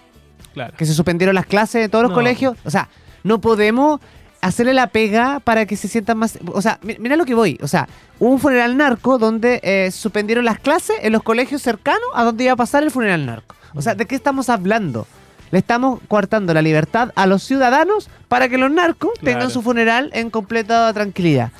[0.53, 0.75] Claro.
[0.77, 2.17] que se suspendieron las clases de todos los No.
[2.17, 2.89] colegios, o sea,
[3.23, 4.01] no podemos
[4.47, 7.59] hacerle la pega para que se sientan más, o sea, mi- mira lo que voy,
[7.63, 7.89] o sea,
[8.19, 12.45] hubo un funeral narco donde eh, suspendieron las clases en los colegios cercanos a donde
[12.45, 13.55] iba a pasar el funeral narco.
[13.75, 15.07] O sea, ¿de qué estamos hablando?
[15.51, 20.11] Le estamos coartando la libertad a los ciudadanos para que los narcos tengan su funeral
[20.13, 21.51] en completa tranquilidad.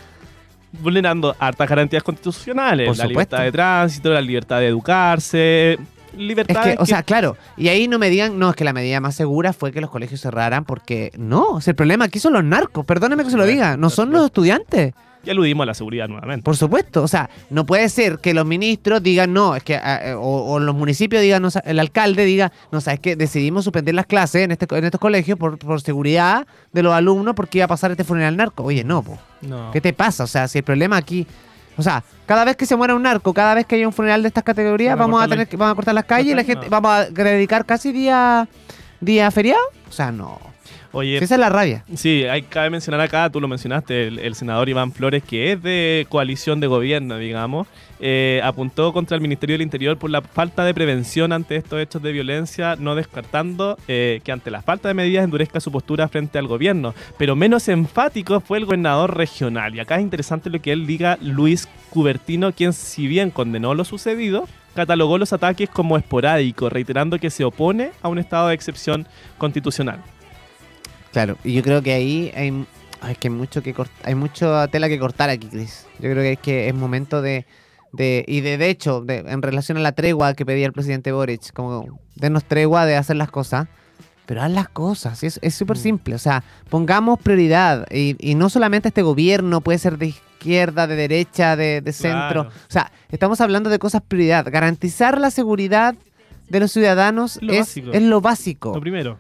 [0.81, 3.37] Vulnerando hartas garantías constitucionales, Por la supuesto.
[3.37, 5.79] libertad de tránsito, la libertad de educarse,
[6.17, 8.73] Es libertades que, o sea, claro, y ahí no me digan, no, es que la
[8.73, 12.19] medida más segura fue que los colegios cerraran, porque no, o sea, el problema aquí
[12.19, 14.95] son los narcos, perdóneme que se lo diga, no son los estudiantes,
[15.27, 16.45] ya aludimos a la seguridad nuevamente.
[16.45, 20.01] por supuesto, o sea, no puede ser que los ministros digan, no, es que, ah,
[20.11, 23.95] eh, o, o los municipios digan, no, el alcalde diga, no, sabes que decidimos suspender
[23.95, 27.65] las clases en, este, en estos colegios por, por seguridad de los alumnos porque iba
[27.65, 28.63] a pasar este funeral narco.
[28.63, 29.19] Oye, no, po.
[29.43, 29.73] No.
[29.73, 30.25] ¿Qué te pasa?
[30.25, 31.27] O sea, si el problema aquí.
[31.77, 34.23] O sea, cada vez que se muera un narco, cada vez que haya un funeral
[34.23, 36.69] de estas categorías, vamos a tener que, vamos a cortar las calles y la gente,
[36.69, 38.49] vamos a dedicar casi día,
[39.01, 39.63] día feriado.
[39.89, 40.39] O sea, no.
[40.93, 41.85] Oye, esa es la rabia.
[41.95, 45.63] Sí, hay, cabe mencionar acá, tú lo mencionaste, el, el senador Iván Flores, que es
[45.63, 47.67] de coalición de gobierno, digamos,
[47.99, 52.03] eh, apuntó contra el Ministerio del Interior por la falta de prevención ante estos hechos
[52.03, 56.39] de violencia, no descartando eh, que ante la falta de medidas endurezca su postura frente
[56.39, 56.95] al gobierno.
[57.17, 59.75] Pero menos enfático fue el gobernador regional.
[59.75, 63.85] Y acá es interesante lo que él diga Luis Cubertino, quien si bien condenó lo
[63.85, 69.07] sucedido, catalogó los ataques como esporádicos, reiterando que se opone a un estado de excepción
[69.39, 70.03] constitucional.
[71.17, 72.67] Claro, y yo creo que ahí hay,
[73.01, 75.87] hay que mucho que hay mucha tela que cortar aquí, Cris.
[75.99, 77.47] Yo creo que es que es momento de,
[77.95, 81.13] de y de, de hecho, de- en relación a la tregua que pedía el presidente
[81.13, 83.67] Boric, como denos tregua de hacer las cosas,
[84.27, 85.81] pero haz las cosas, es súper Mm.
[85.81, 90.87] simple, o sea, pongamos prioridad, y, y no solamente este gobierno puede ser de izquierda,
[90.87, 92.49] de derecha, de, de centro, Claro.
[92.51, 95.95] o sea, estamos hablando de cosas prioridad, garantizar la seguridad
[96.51, 99.17] de los ciudadanos Lo es, es lo básico, Lo primero.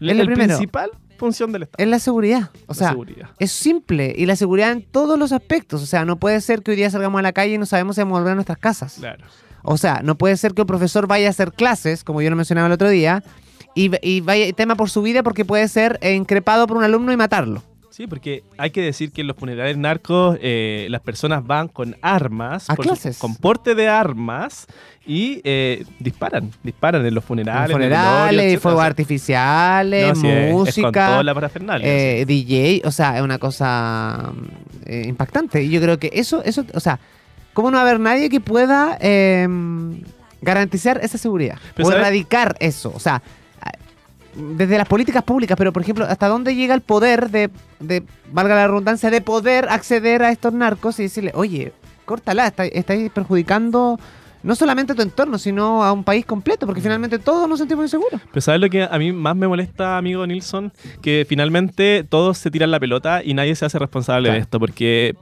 [0.00, 0.46] Es lo el primero.
[0.56, 0.90] principal
[1.20, 1.84] función del Estado.
[1.84, 3.30] es la seguridad, o sea, seguridad.
[3.38, 5.82] es simple y la seguridad en todos los aspectos.
[5.82, 7.94] O sea, no puede ser que hoy día salgamos a la calle y no sabemos
[7.94, 8.94] si vamos a volver a nuestras casas.
[8.98, 9.24] Claro.
[9.62, 12.36] O sea, no puede ser que un profesor vaya a hacer clases, como yo lo
[12.36, 13.22] mencionaba el otro día,
[13.74, 16.82] y, y vaya y tema por su vida porque puede ser eh, increpado por un
[16.82, 17.62] alumno y matarlo.
[17.90, 21.96] Sí, porque hay que decir que en los funerales narcos eh, las personas van con
[22.02, 23.18] armas, A por su- clases.
[23.18, 24.66] con porte de armas
[25.04, 27.70] y eh, disparan, disparan en los funerales.
[27.70, 28.60] en funerales, etcétera.
[28.60, 31.06] fuegos artificiales, no, sí, es- es con música.
[31.08, 31.86] toda la parafernalia.
[31.88, 34.32] eh, DJ, o sea, es una cosa
[34.86, 35.62] eh, impactante.
[35.62, 37.00] Y yo creo que eso, eso, o sea,
[37.54, 39.48] ¿cómo no va a haber nadie que pueda eh,
[40.42, 41.58] garantizar esa seguridad?
[41.74, 42.02] Pero o ¿sabes?
[42.06, 42.92] erradicar eso.
[42.94, 43.20] O sea,
[44.34, 47.50] desde las políticas públicas, pero por ejemplo, ¿hasta dónde llega el poder de,
[47.80, 48.02] de
[48.32, 51.72] valga la redundancia, de poder acceder a estos narcos y decirle, oye,
[52.04, 53.98] córtala, está- estáis perjudicando
[54.42, 57.84] no solamente a tu entorno, sino a un país completo, porque finalmente todos nos sentimos
[57.84, 58.20] inseguros.
[58.30, 60.72] Pero ¿sabes lo que a mí más me molesta, amigo Nilsson?
[61.02, 64.34] Que finalmente todos se tiran la pelota y nadie se hace responsable Claro.
[64.36, 65.14] de esto, porque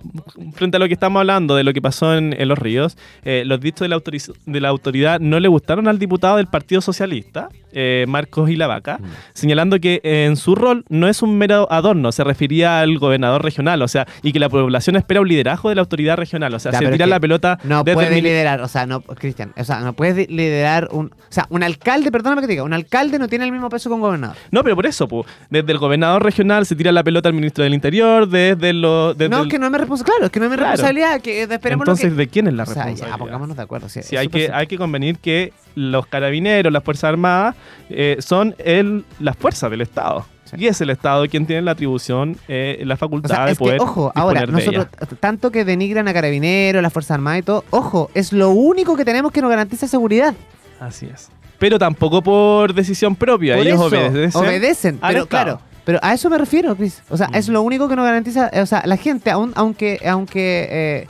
[0.55, 3.43] frente a lo que estamos hablando, de lo que pasó en, en Los Ríos, eh,
[3.47, 6.81] los dichos de la, autoriz- de la autoridad no le gustaron al diputado del Partido
[6.81, 8.99] Socialista, eh, Marcos Ilavaca,
[9.35, 13.43] señalando que eh, en su rol no es un mero adorno, se refería al gobernador
[13.45, 16.59] regional, o sea, y que la población espera un liderazgo de la autoridad regional, o
[16.59, 19.65] sea, Ya, se tira la pelota No desde mini- liderar, o sea, no, Cristian, o
[19.65, 23.19] sea, no puedes liderar un, o sea, un alcalde, perdóname que te diga, un alcalde
[23.19, 24.37] no tiene el mismo peso que un gobernador.
[24.51, 27.65] No, pero por eso, pu, desde el gobernador regional se tira la pelota al ministro
[27.65, 29.15] del Interior, desde lo...
[29.15, 30.71] Desde no, el- que no es mi responsabilidad, claro, es que no es mi Claro.
[30.73, 32.17] responsabilidad, que esperemos Entonces, que...
[32.17, 33.17] ¿de quién es la o sea, responsabilidad?
[33.17, 33.89] ya, pongámonos de acuerdo.
[33.89, 37.55] Sí, Sí, hay que, hay que convenir que los carabineros, las Fuerzas Armadas,
[37.91, 40.27] eh, son el, las fuerzas del Estado.
[40.51, 40.57] Sí.
[40.59, 43.59] Y es el Estado quien tiene la atribución, eh, la O facultad sea, de es
[43.59, 43.81] que, poder.
[43.81, 44.87] ojo, ahora, nosotros,
[45.21, 49.05] tanto que denigran a Carabineros, las Fuerzas Armadas y todo, ojo, es lo único que
[49.05, 50.35] tenemos que nos garantiza seguridad.
[50.81, 51.29] Así es.
[51.59, 53.57] Pero tampoco por decisión propia.
[53.57, 54.41] Por Ellos eso, obedecen.
[54.43, 55.27] obedecen, pero Estado.
[55.27, 57.03] claro, pero a eso me refiero, Chris.
[57.09, 57.35] O sea, Mm.
[57.35, 61.07] es lo único que nos garantiza, o sea, la gente, aun- aunque, aunque eh,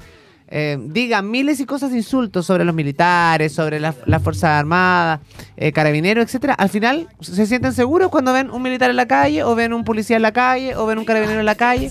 [0.50, 5.20] eh, diga miles y cosas de insultos sobre los militares, sobre las las Fuerzas Armadas,
[5.56, 9.42] eh, carabineros, etcétera, al final se sienten seguros cuando ven un militar en la calle,
[9.44, 11.90] o ven un policía en la calle, o ven un carabinero en la calle.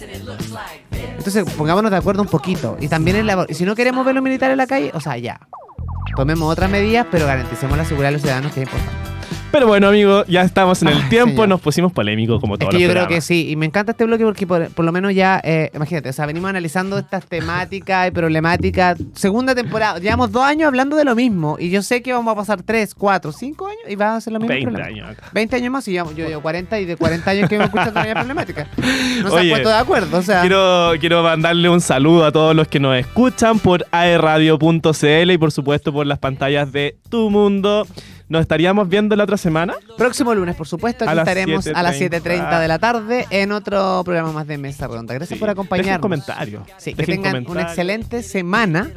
[1.18, 2.78] Entonces, pongámonos de acuerdo un poquito.
[2.80, 5.18] Y también en la, si no queremos ver los militares en la calle, o sea,
[5.18, 5.40] ya.
[6.16, 9.17] Tomemos otras medidas, pero garanticemos la seguridad de los ciudadanos, que es importante.
[9.52, 11.32] Pero bueno, amigo, ya estamos en el Ay, tiempo.
[11.32, 11.48] señor.
[11.50, 13.94] Nos pusimos polémicos como Es todos que los yo creo que sí, y me encanta
[13.94, 17.26] este bloque porque por, por lo menos ya, eh, imagínate, o sea, venimos analizando estas
[17.26, 18.98] temáticas y problemáticas.
[19.14, 22.36] Segunda temporada, llevamos dos años hablando de lo mismo, y yo sé que vamos a
[22.36, 24.50] pasar tres, cuatro, cinco años y va a ser lo mismo.
[24.50, 24.88] 20 problema.
[24.88, 25.30] años acá.
[25.34, 28.04] 20 años más y yo, yo, yo 40 y de 40 años que me escuchando
[28.04, 28.68] la problemática.
[29.24, 30.42] No se han puesto de acuerdo, o sea.
[30.42, 35.52] Quiero, quiero mandarle un saludo a todos los que nos escuchan por aerradio.cl y por
[35.52, 37.88] supuesto por las pantallas de Tu Mundo.
[38.30, 39.74] Nos estaríamos viendo la otra semana.
[39.98, 42.22] Próximo lunes, por supuesto, aquí estaremos a las 7:30.
[42.22, 45.14] 7.30 de la tarde en otro programa más de Mesa Redonda.
[45.14, 45.40] Gracias Sí.
[45.40, 46.02] por acompañarnos.
[46.02, 46.64] comentarios.
[46.78, 48.90] Sí, que tengan una excelente semana.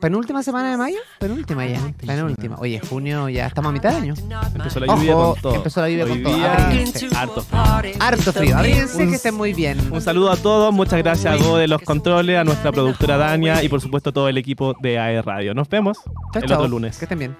[0.00, 0.96] ¿Penúltima semana de mayo?
[1.20, 1.80] Penúltima ya.
[2.04, 2.56] Penúltima.
[2.58, 4.14] Oye, junio ya estamos a mitad de año.
[4.54, 5.54] Empezó la Ojo, lluvia con todo.
[5.54, 6.44] empezó la lluvia Hoy con todo.
[6.50, 7.08] Abríguense.
[7.16, 7.94] harto frío.
[8.00, 8.56] Harto frío.
[8.58, 9.78] Abríguense Un- que estén muy bien.
[9.92, 13.62] Un saludo a todos, muchas gracias a Go de los controles, a nuestra productora Dania
[13.62, 15.54] y por supuesto a todo el equipo de AE Radio.
[15.54, 15.98] Nos vemos
[16.34, 16.98] el otro lunes.
[16.98, 17.36] Que estén bien.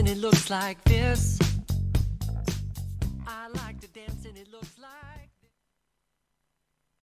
[0.00, 1.49] And it looks like this.